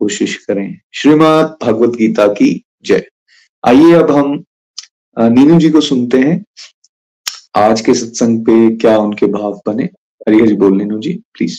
[0.00, 3.06] कोशिश करें। श्रीमद भगवत गीता की जय।
[3.64, 4.44] आइए अब हम
[5.18, 6.44] नीनू जी को सुनते हैं।
[7.56, 9.84] आज के सत्संग पे क्या उनके भाव बने?
[10.28, 11.58] हरि हरि बोल, नीनू जी प्लीज़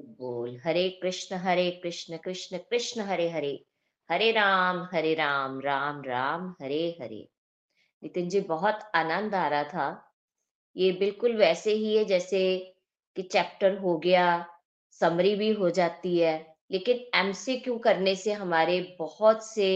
[0.00, 3.64] बोल, हरे कृष्ण हरे कृष्ण कृष्ण कृष्ण, हरे हरे।
[4.10, 7.28] हरे राम हरे राम राम राम, हरे हरे।
[8.02, 10.12] नितिन जी, बहुत आनंद आ रहा था।
[10.76, 12.40] ये बिल्कुल वैसे ही है जैसे
[13.16, 14.46] कि चैप्टर हो गया,
[15.00, 16.34] समरी भी हो जाती है।
[16.70, 19.68] लेकिन एमसीक्यू करने से हमारे बहुत से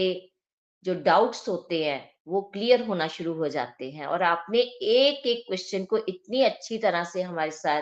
[0.85, 5.43] जो डाउट्स होते हैं, वो क्लियर होना शुरू हो जाते हैं। और आपने एक एक
[5.47, 7.81] क्वेश्चन को इतनी अच्छी तरह से हमारे साथ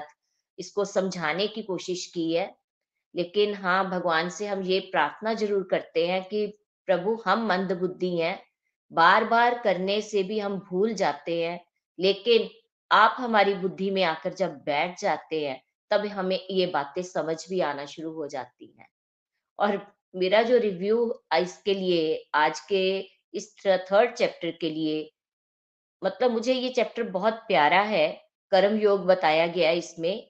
[0.60, 2.56] इसको समझाने की कोशिश की है।
[3.16, 6.46] लेकिन हाँ भगवान से हम ये प्रार्थना ज़रूर करते हैं कि
[6.88, 8.40] प्रभु, हम मंद बुद्धि हैं।
[8.92, 11.60] बार बार करने से भी हम भूल जाते हैं।
[12.00, 12.50] लेकिन
[12.92, 15.62] आप हमारी बुद्धि में आकर जब बैठ जाते हैं,
[15.92, 18.88] तब हमें ये बातें समझ भी आना शुरू हो जाती हैं।
[19.60, 19.80] और
[20.14, 23.00] मेरा जो रिव्यू इसके लिए, आज के
[23.34, 25.12] इस थर्ड चैप्टर के लिए
[26.02, 28.08] मतलब मुझे ये चैप्टर बहुत प्यारा है,
[28.52, 30.28] कर्म योग बताया गया है इसमें।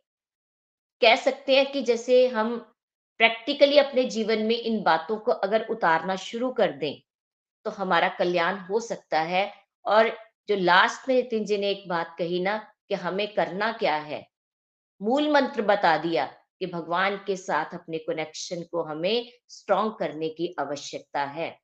[1.02, 2.56] कह सकते हैं कि जैसे हम
[3.20, 7.02] प्रैक्टिकली अपने जीवन में इन बातों को अगर उतारना शुरू कर दें
[7.66, 9.52] तो हमारा कल्याण हो सकता है।
[9.86, 10.10] और
[10.50, 12.58] जो लास्ट में नितिन जी ने एक बात कही ना
[12.90, 14.26] कि हमें करना क्या है?
[15.02, 16.26] मूल मंत्र बता दिया
[16.60, 21.58] कि भगवान के साथ अपने कनेक्शन को हमें स्ट्रॉन्ग करने की आवश्यकता है।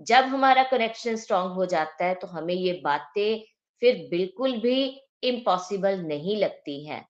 [0.00, 3.44] जब हमारा कनेक्शन स्ट्रॉन्ग हो जाता है तो हमें ये बातें
[3.82, 4.84] फिर बिल्कुल भी
[5.24, 7.06] इम्पॉसिबल नहीं लगती हैं।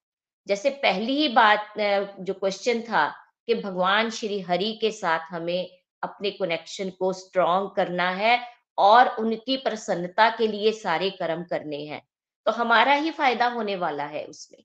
[0.47, 3.07] जैसे पहली ही बात जो क्वेश्चन था
[3.49, 5.69] कि भगवान श्री हरि के साथ हमें
[6.03, 8.39] अपने कनेक्शन को स्ट्रॉन्ग करना है
[8.79, 12.03] और उनकी प्रसन्नता के लिए सारे कर्म करने हैं।
[12.47, 14.63] तो हमारा ही फ़ायदा होने वाला है उसमें।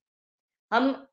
[0.72, 1.07] हम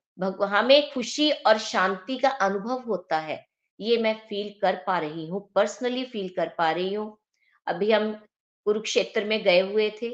[0.44, 3.46] हमें खुशी और शांति का अनुभव होता है।
[3.80, 7.16] ये मैं फील कर पा रही हूँ पर्सनली फील कर पा रही हूँ।
[7.66, 8.12] अभी हम
[8.66, 10.10] कुरुक्षेत्र में गए हुए थे।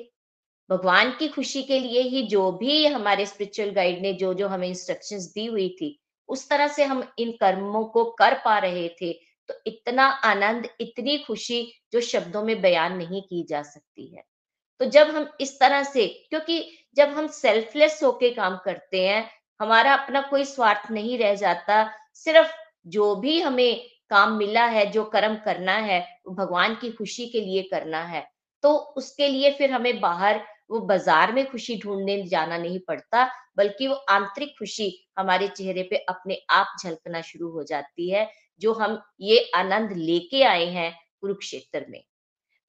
[0.71, 4.69] भगवान की खुशी के लिए ही जो भी हमारे स्पिरिचुअल गाइड ने जो जो हमें
[4.69, 9.13] इंस्ट्रक्शंस दी हुई थी, उस तरह से हम इन कर्मों को कर पा रहे थे।
[9.49, 14.23] तो इतना आनंद, इतनी खुशी जो शब्दों में बयान नहीं की जा सकती है।
[14.81, 16.65] तो जब हम इस तरह से, क्योंकि
[16.97, 19.29] जब हम सेल्फलेस होके काम करते हैं,
[19.61, 21.85] हमारा अपना कोई स्वार्थ नहीं रह जाता,
[22.15, 22.53] सिर्फ़
[22.87, 27.63] जो भी हमें काम मिला है, जो कर्म करना है भगवान की खुशी के लिए
[27.63, 28.27] करना है
[28.65, 30.41] तो उसके लिए फिर हमें बाहर
[30.71, 33.25] वो बाज़ार में खुशी ढूँढने जाना नहीं पड़ता,
[33.57, 34.89] बल्कि वो आंतरिक खुशी
[35.19, 38.25] हमारे चेहरे पे अपने आप झलकना शुरू हो जाती है।
[38.61, 42.03] जो हम ये आनंद लेके आए हैं कुरुक्षेत्र में।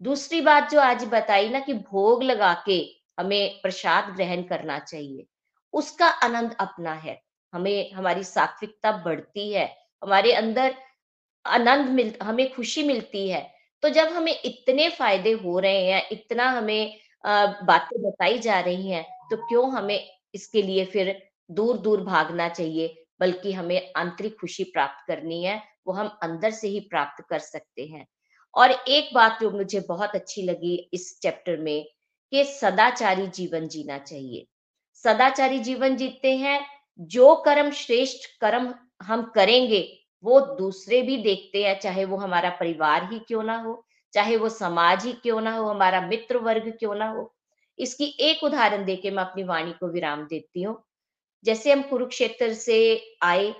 [0.01, 2.79] दूसरी बात जो आज बताई ना कि भोग लगा के
[3.17, 5.25] हमें प्रसाद ग्रहण करना चाहिए,
[5.73, 7.19] उसका आनंद अपना है।
[7.53, 9.65] हमें, हमारी सात्विकता बढ़ती है,
[10.01, 10.75] हमारे अंदर
[11.45, 13.41] आनंद मिल, हमें खुशी मिलती है।
[13.83, 19.05] तो जब हमें इतने फ़ायदे हो रहे हैं, इतना हमें बातें बताई जा रही हैं
[19.31, 19.99] तो क्यों हमें
[20.35, 21.15] इसके लिए फिर
[21.51, 26.67] दूर दूर भागना चाहिए, बल्कि हमें आंतरिक खुशी प्राप्त करनी है वो हम अंदर से
[26.67, 28.05] ही प्राप्त कर सकते हैं।
[28.55, 31.85] और एक बात जो मुझे बहुत अच्छी लगी इस चैप्टर में
[32.31, 34.45] कि सदाचारी जीवन जीना चाहिए।
[35.05, 36.65] सदाचारी जीवन जीते हैं,
[36.99, 38.73] जो कर्म श्रेष्ठ कर्म
[39.03, 39.81] हम करेंगे,
[40.23, 44.49] वो दूसरे भी देखते हैं, चाहे वो हमारा परिवार ही क्यों ना हो, चाहे वो
[44.49, 47.33] समाज ही क्यों ना हो, हमारा मित्र वर्ग क्यों ना हो।
[47.79, 50.83] इसकी एक उदाहरण देके मैं अपनी वाणी को विराम देती हूँ।
[51.45, 52.77] जैसे हम कुरुक्षेत्र से
[53.23, 53.53] आए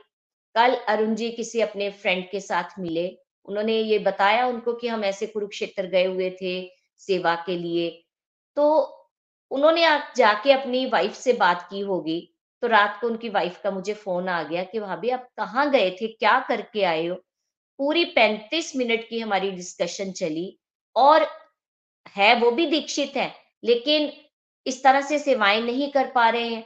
[0.56, 5.04] कल अरुण जी किसी अपने फ्रेंड के साथ मिले। उन्होंने ये बताया उनको कि हम
[5.06, 6.54] ऐसे कुरुक्षेत्र गए हुए थे
[6.98, 7.90] सेवा के लिए।
[8.58, 8.70] तो
[9.52, 9.86] उन्होंने
[10.18, 14.30] जाके अपनी वाइफ से बात की होगी। तो रात को उनकी वाइफ का मुझे फ़ोन
[14.30, 16.08] आ गया कि, भाभी, आप कहाँ गए थे?
[16.08, 17.16] क्या करके आए हो?
[17.80, 20.60] पूरी पैंतीस मिनट की हमारी डिस्कशन चली।
[20.96, 21.28] और
[22.18, 23.34] है, वो भी दीक्षित है,
[23.64, 24.14] लेकिन
[24.66, 26.66] इस तरह से सेवाएँ नहीं कर पा रहे हैं।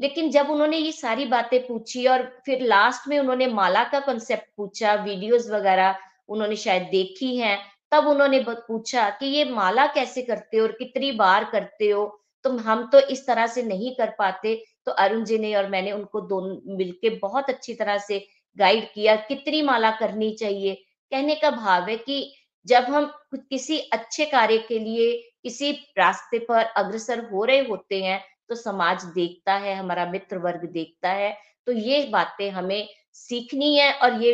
[0.00, 4.48] लेकिन जब उन्होंने ये सारी बातें पूछी और फिर लास्ट में उन्होंने माला का कॉन्सेप्ट
[4.56, 5.96] पूछा वीडियोस वगैरह
[6.28, 7.58] उन्होंने शायद देखी हैं,
[7.92, 12.06] तब उन्होंने पूछा कि ये माला कैसे करते हो और कितनी बार करते हो?
[12.44, 14.54] तुम हम तो इस तरह से नहीं कर पाते।
[14.86, 18.26] तो अरुण जी ने और मैंने उनको दोनों, मिलके बहुत अच्छी तरह से
[18.56, 20.74] गाइड किया, कितनी माला करनी चाहिए?
[21.12, 22.34] कहने का भाव है कि
[22.66, 28.20] जब हम किसी अच्छे कार्य के लिए किसी रास्ते पर अग्रसर हो रहे होते हैं
[28.50, 31.36] तो समाज देखता है, हमारा मित्र वर्ग देखता है
[31.66, 34.32] तो ये बातें हमें सीखनी है और ये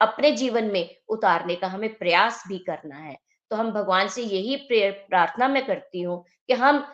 [0.00, 3.16] अपने जीवन में उतारने का हमें प्रयास भी करना है।
[3.50, 6.84] तो हम भगवान से यही प्रार्थना मैं करती हूँ कि हम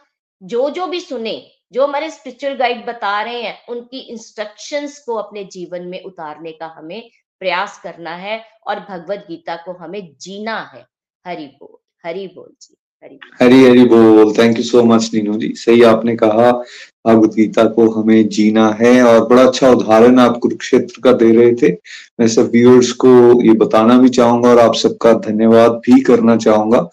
[0.42, 1.34] जो जो भी सुने,
[1.72, 6.66] जो हमारे स्पिरिचुअल गाइड बता रहे हैं, उनकी इंस्ट्रक्शंस को अपने जीवन में उतारने का
[6.76, 10.86] हमें प्रयास करना है और भगवत गीता को हमें जीना है।
[11.24, 15.52] हरि बोल हरि बोल जी। हरि हरी बोल। Thank you so much Neenu ji.
[15.56, 16.50] सही आपने कहा,
[17.06, 21.54] भगवत गीता को हमें जीना है और बड़ा अच्छा उदाहरण आप कुरुक्षेत्र का दे रहे
[21.54, 21.72] थे।
[22.20, 23.10] मैं सब व्यूअर्स को
[23.42, 26.88] ये बताना भी चाहूँगा और आप सबका धन्यवाद भी करना चाहूँगा।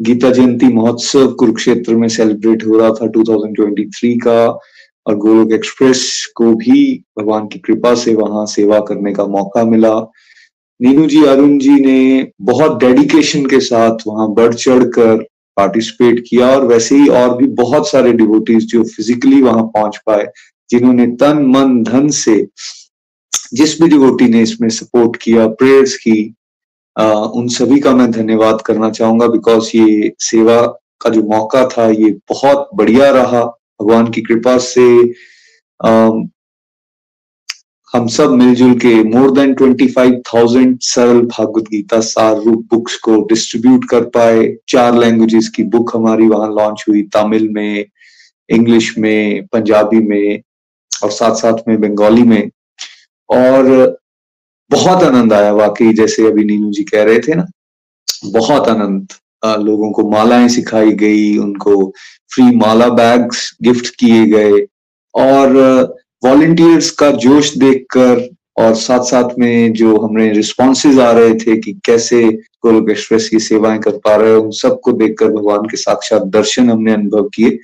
[0.00, 4.40] गीता जयंती महोत्सव कुरुक्षेत्र में सेलिब्रेट हो रहा था 2023 का
[5.06, 9.98] और गोलोक एक्सप्रेस को भी भगवान की कृपा से वहाँ सेवा करने का मौका मिला।
[10.80, 15.24] नीनू जी, अरुण जी ने बहुत डेडिकेशन के साथ वहाँ बढ़ चढ़ कर
[15.56, 20.26] पार्टिसिपेट किया और वैसे ही और भी बहुत सारे डिवोटीज जो फिजिकली वहाँ पहुँच पाए
[20.70, 22.46] जिन्होंने तन मन धन से
[23.54, 26.34] जिस भी डिवोटी ने इसमें सपोर्ट किया प्रेयर्स की
[26.98, 30.60] आ, उन सभी का मैं धन्यवाद करना चाहूँगा बिकॉज़ ये सेवा
[31.00, 33.44] का जो मौका था ये बहुत बढ़िया रहा।
[33.82, 34.86] भगवान की कृपा से
[35.84, 36.10] आ,
[37.94, 42.96] हम सब मिलजुल के more than twenty five thousand सरल भागवत गीता सार रूप बुक्स
[42.98, 47.84] को डिस्ट्रीब्यूट कर पाए। चार लैंग्वेजेस की बुक हमारी वहाँ लॉन्च हुई, तमिल में
[48.48, 50.42] इंग्लिश में, पंजाबी में
[51.02, 52.50] और साथ साथ में बंगाली में।
[53.28, 53.96] और
[54.70, 57.46] बहुत आनंद आया, वाकई जैसे अभी नीनू जी कह रहे थे ना,
[58.26, 59.08] बहुत आनंद।
[59.60, 61.92] लोगों को मालाएँ सिखाई गई, उनको
[62.34, 64.66] फ्री माला बैग्स गिफ्ट किए गए।
[65.14, 71.56] और वॉलेंटियर्स का जोश देखकर और साथ साथ में जो हमें रिस्पॉन्सेज आ रहे थे
[71.56, 75.76] कि कैसे गोलोक एक्सप्रेस की सेवाएँ कर पा रहे हैं, उन सबको देखकर भगवान के
[75.76, 77.58] साक्षात दर्शन हमने अनुभव किए।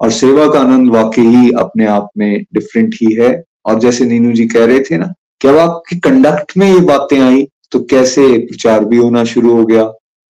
[0.00, 4.32] और सेवा का आनंद वाकई ही अपने आप में डिफरेंट ही है। और जैसे नीनू
[4.32, 7.48] जी कह रहे थे ना कि अब आपकी कंडक्ट में ये बातें आई?
[7.70, 9.84] तो कैसे प्रचार भी होना शुरू हो गया?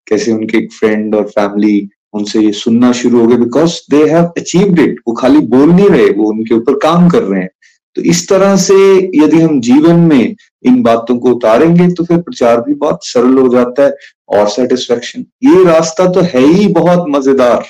[0.06, 4.24] कैसे उनके एक फ्रेंड और फैमिली उनसे ये सुनना शुरू हो गया because they have
[4.38, 7.50] achieved it वो खाली बोल नहीं रहे, वो उनके ऊपर काम कर रहे हैं।
[7.96, 8.74] तो इस तरह से
[9.14, 10.34] यदि हम जीवन में
[10.64, 13.94] इन बातों को उतारेंगे तो फिर प्रचार भी बहुत सरल हो जाता है
[14.30, 17.64] और सेटिस्फेक्शन ये रास्ता तो है ही बहुत मज़ेदार।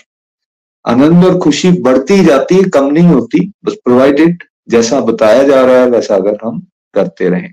[0.84, 5.80] आनंद और खुशी बढ़ती जाती है, कम नहीं होती, बस प्रोवाइडेड जैसा बताया जा रहा
[5.80, 7.52] है, वैसा अगर हम करते रहें।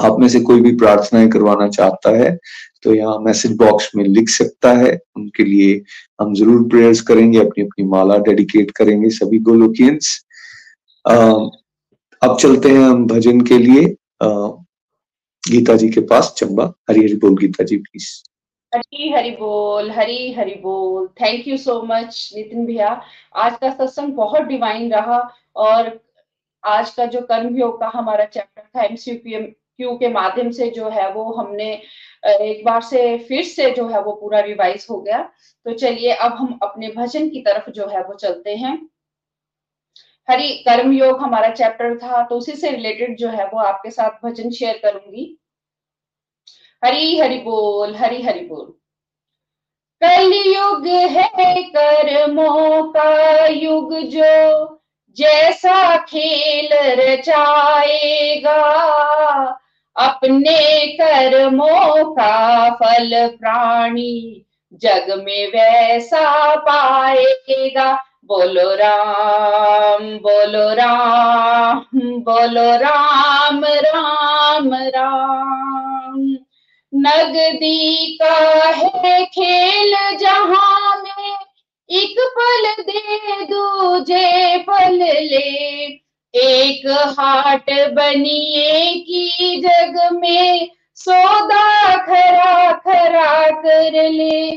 [0.00, 2.38] आप में से कोई भी प्रार्थनाएँ करवाना चाहता है
[2.84, 5.82] तो यहाँ मैसेज बॉक्स में लिख सकता है। उनके लिए
[6.20, 10.16] हम ज़रूर प्रेयर्स करेंगे अपनी अपनी माला डेडिकेट करेंगे सभी गोलोकियंस।
[11.04, 13.84] अब चलते हैं हम भजन के लिए।
[15.44, 18.08] गीता जी के पास चंबा। हरी हरी बोल गीता जी प्लीज़
[18.72, 22.88] हरी हरी बोल, हरी हरी बोल। Thank you so much Nitin भैया।
[23.36, 25.18] आज का सत्संग बहुत डिवाइन रहा
[25.56, 25.98] और
[26.64, 29.40] आज का जो कर्म योग का हमारा चैप्टर था एमसीक्यू
[29.80, 31.70] क्यू के माध्यम से जो है वो हमने
[32.22, 35.22] एक बार से फिर से जो है वो पूरा रिवाइज हो गया।
[35.66, 38.74] तो चलिए अब हम अपने भजन की तरफ़ जो है वो चलते हैं।
[40.28, 44.24] हरि, कर्म योग हमारा चैप्टर था तो उसी से रिलेटेड जो है वो आपके साथ
[44.24, 45.36] भजन शेयर करूँगी।
[46.82, 48.66] हरी, हरि बोल, हरी, हरि बोल।
[50.02, 54.76] कलयुग है कर्मों का युग जो,
[55.16, 56.68] जैसा खेल
[57.00, 58.60] रचाएगा
[59.96, 73.64] अपने कर्मों का फल प्राणी जग में वैसा पाएगा। बोलो राम बोलो राम बोलो राम
[73.64, 76.36] राम राम।
[76.94, 81.36] नगदी का है खेल जहाँ में?
[81.90, 93.50] एक पल दे दूजे पल ले। एक हाट बनिए की जग में सौदा खरा खरा
[93.50, 94.50] कर ले।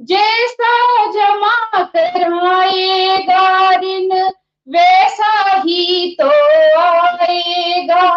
[0.00, 0.72] जैसा
[1.10, 4.30] जमा कराएगा ऋण
[4.68, 6.28] वैसा ही तो
[6.80, 8.08] आएगा।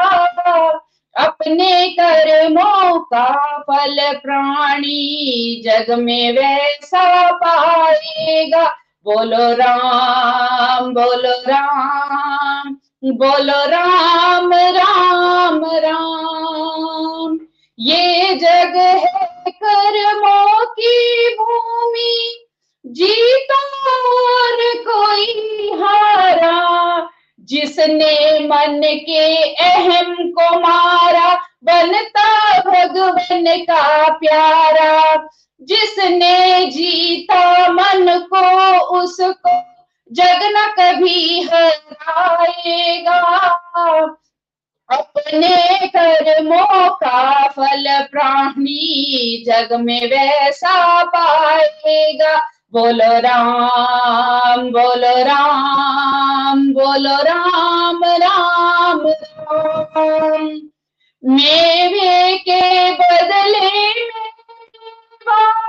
[1.17, 8.65] अपने कर्मों का फल प्राणी जग में वैसा पाएगा।
[9.05, 17.39] बोलो राम बोलो राम। बोलो राम राम राम।
[17.79, 22.47] ये जग है कर्मों की भूमि,
[22.85, 35.27] जीता और कोई हारा। जिसने मन के अहम को मारा, बनता भगवान का प्यारा।
[35.61, 39.70] जिसने जीता मन को, उसको
[40.11, 43.19] जग न कभी हराएगा।
[44.89, 52.35] अपने कर्मों का फल प्राणी जग में वैसा पाएगा।
[52.73, 60.59] बोलो राम बोलो राम बोलो राम राम राम।
[61.23, 65.60] मेवे के बदले मेवा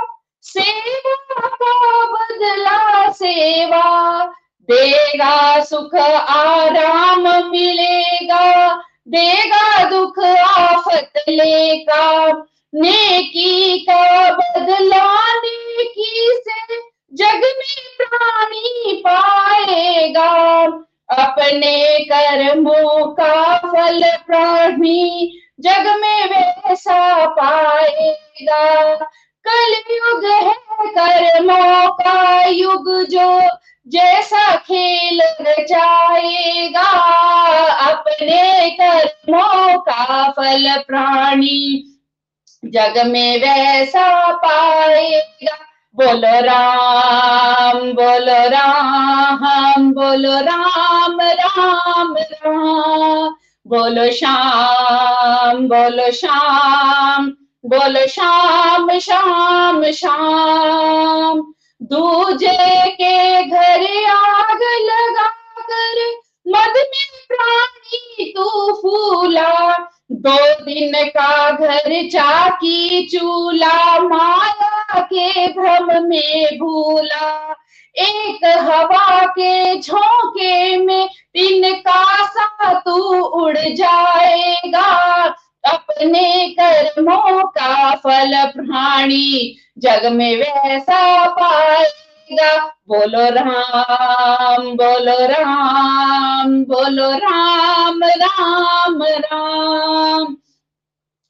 [0.59, 4.25] सेवा का बदला सेवा।
[4.63, 8.75] देगा सुख आराम मिलेगा।
[9.09, 10.19] देगा दुख
[10.59, 12.33] आफत लेगा।
[12.75, 16.77] नेकी का बदला नेकी से
[17.15, 20.63] जग में प्राणी पाएगा।
[21.11, 28.95] अपने कर्मों का फल प्राणी जग में वैसा पाएगा।
[29.47, 30.55] कल युग है
[30.88, 33.40] कर्मों का युग जो
[33.88, 36.88] जैसा खेल रचाएगा,
[37.90, 41.84] अपने कर्मों का फल प्राणी
[42.64, 45.57] जग में वैसा पाएगा।
[45.97, 53.34] बोलो राम बोलो राम बोलो राम राम राम।
[53.66, 57.32] बोलो श्याम बोलो श्याम।
[57.65, 61.41] बोलो श्याम श्याम श्याम
[61.83, 65.27] दूजे के घर आग लगा
[65.59, 66.01] कर,
[66.49, 69.73] मद में प्राणी तू फूला,
[70.13, 77.55] दो दिन का घर चाकी चूला माया के भ्रम में भूला,
[77.97, 85.29] एक हवा के झोंके में दिन का सा तू उड़ जाएगा
[85.65, 92.59] अपने कर्मों का फल प्राणी जग में वैसा पाएगा।
[92.89, 100.25] बोलो राम बोलो राम बोलो राम राम राम।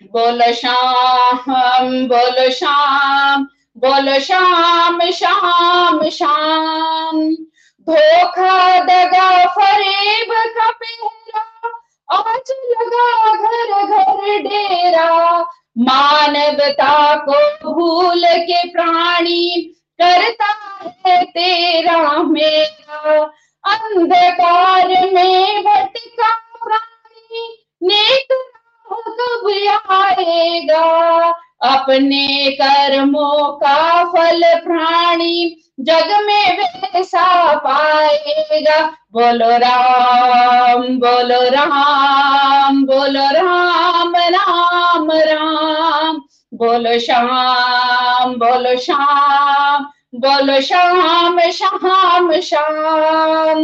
[0.04, 3.44] बोलो श्याम बोलो श्याम
[3.78, 7.30] बोलो श्याम श्याम श्याम।
[7.86, 11.21] धोखा दगा फरेब का पहरा
[12.12, 15.40] आज लगा घर घर डेरा
[15.78, 20.46] मानवता को भूल के प्राणी करता
[21.06, 23.24] है तेरा मेरा।
[23.64, 26.30] अंधकार में भटका
[26.64, 28.28] प्राणी नेक
[28.92, 29.48] कब
[29.90, 31.30] आएगा?
[31.62, 38.80] अपने कर्मों का फल प्राणी जग में वैसा पाएगा।
[39.12, 46.20] बोलो राम बोलो राम बोलो राम राम राम।
[46.54, 49.84] बोलो श्याम बोलो श्याम
[50.14, 53.62] बोलो श्याम श्याम श्याम।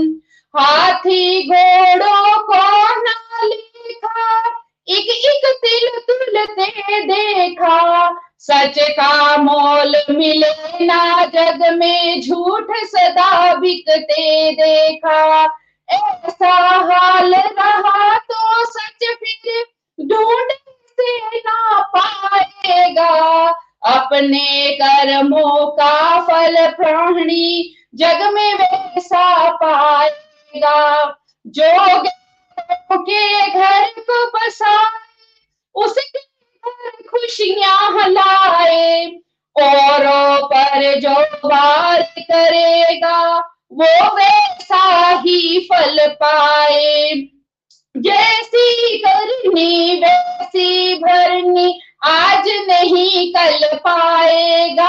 [0.55, 2.63] हाथी घोड़ों को
[3.03, 4.58] ना लिखा
[4.89, 8.09] एक एक तिल तुलते देखा,
[8.39, 15.45] सच का मोल मिले ना जग में, झूठ सदा बिकते देखा।
[15.89, 16.55] ऐसा
[16.87, 19.65] हाल रहा तो सच फिर
[19.99, 20.53] ढूंढ
[20.91, 23.47] से ना पाएगा।
[23.87, 31.05] अपने कर्मों का फल प्राणी जग में वैसा पाएगा।
[31.47, 31.73] जो
[32.93, 34.99] के घर को बसाए
[35.75, 39.07] उसके घर खुशियाँ हलाए,
[39.57, 43.39] औरों पर जो वार करेगा,
[43.73, 47.15] वो वैसा ही फल पाए।
[47.97, 54.89] जैसी करनी, वैसी भरनी आज नहीं कल पाएगा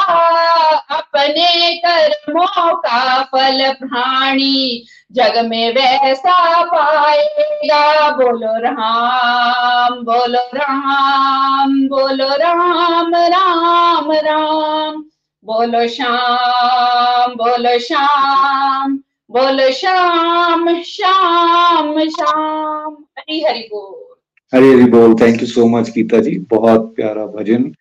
[0.89, 13.15] अपने कर्मों का फल प्राणी। जग में वैसा पाएगा। बोलो राम बोलो राम बोलो राम
[13.15, 15.03] राम राम।
[15.45, 18.99] बोलो श्याम बोलो श्याम
[19.31, 24.08] बोलो श्याम श्याम श्याम। हरी हरि बोल।
[24.53, 27.73] हरी हरी बोल thank you so much Geeta ji बहुत प्यारा भजन।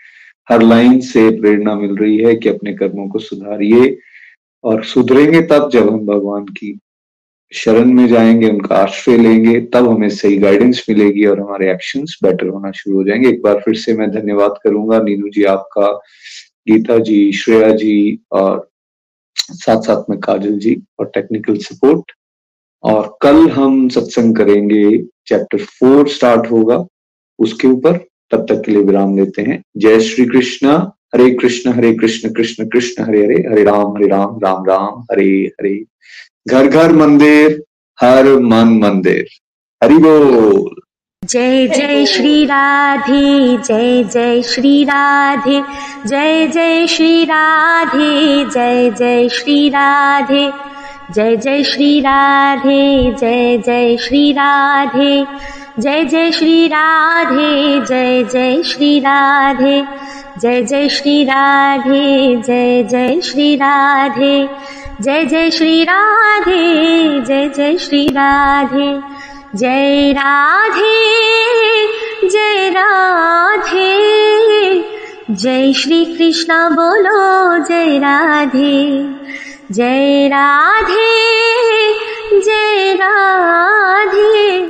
[0.50, 3.98] हर लाइन से प्रेरणा मिल रही है कि अपने कर्मों को सुधारिए
[4.64, 6.78] और सुधरेंगे तब जब हम भगवान की
[7.52, 12.46] शरण में जाएँगे, उनका आश्रय लेंगे, तब हमें सही गाइडेंस मिलेगी और हमारे एक्शंस बेटर
[12.46, 15.92] होना शुरू हो जाएँगे। एक बार फिर से मैं धन्यवाद करूँगा। नीनू जी, आपका,
[16.68, 18.68] गीता जी, श्रेया जी और
[19.36, 22.12] साथ साथ में काजल जी और टेक्निकल सपोर्ट
[22.82, 26.84] और कल हम सत्संग करेंगे चैप्टर फोर स्टार्ट होगा।
[27.38, 27.96] उसके ऊपर
[28.30, 30.68] तब तक के लिए विराम लेते हैं। जय श्री कृष्ण,
[31.14, 35.52] हरे कृष्ण हरे कृष्ण कृष्ण कृष्ण, हरे हरे हरे राम हरे राम राम राम, हरे
[35.60, 35.84] हरे।
[36.48, 37.64] घर घर, मंदिर,
[38.00, 39.26] हर मन, मंदिर।
[39.84, 40.76] हरि बोल।
[41.24, 45.62] जय जय श्री राधे, जय जय श्री राधे,
[46.08, 50.77] जय जय श्री राधे, जय जय श्री राधे।
[51.14, 55.24] जय जय श्री राधे जय जय श्री राधे
[55.78, 59.80] जय जय श्री राधे जय जय श्री राधे
[60.38, 64.48] जय जय श्री राधे जय जय श्री राधे
[65.00, 68.92] जय जय श्री राधे जय जय श्री राधे
[69.54, 70.96] जय राधे
[72.28, 73.88] जय राधे
[75.30, 78.76] जय श्री कृष्ण बोलो जय राधे
[79.68, 81.08] जय राधे
[82.40, 84.60] जय राधे।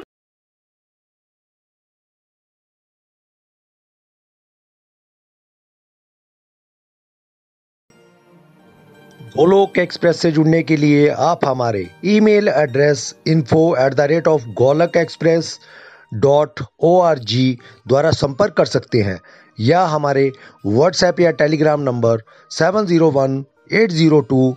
[9.37, 14.49] गोलोक एक्सप्रेस से जुड़ने के लिए आप हमारे email address info at the rate of
[14.59, 15.59] Golok express
[16.17, 19.21] dot O R G द्वारा संपर्क कर सकते हैं,
[19.59, 20.31] या हमारे
[20.67, 22.23] व्हाट्सएप या Telegram number
[22.53, 24.57] seven zero one eight zero two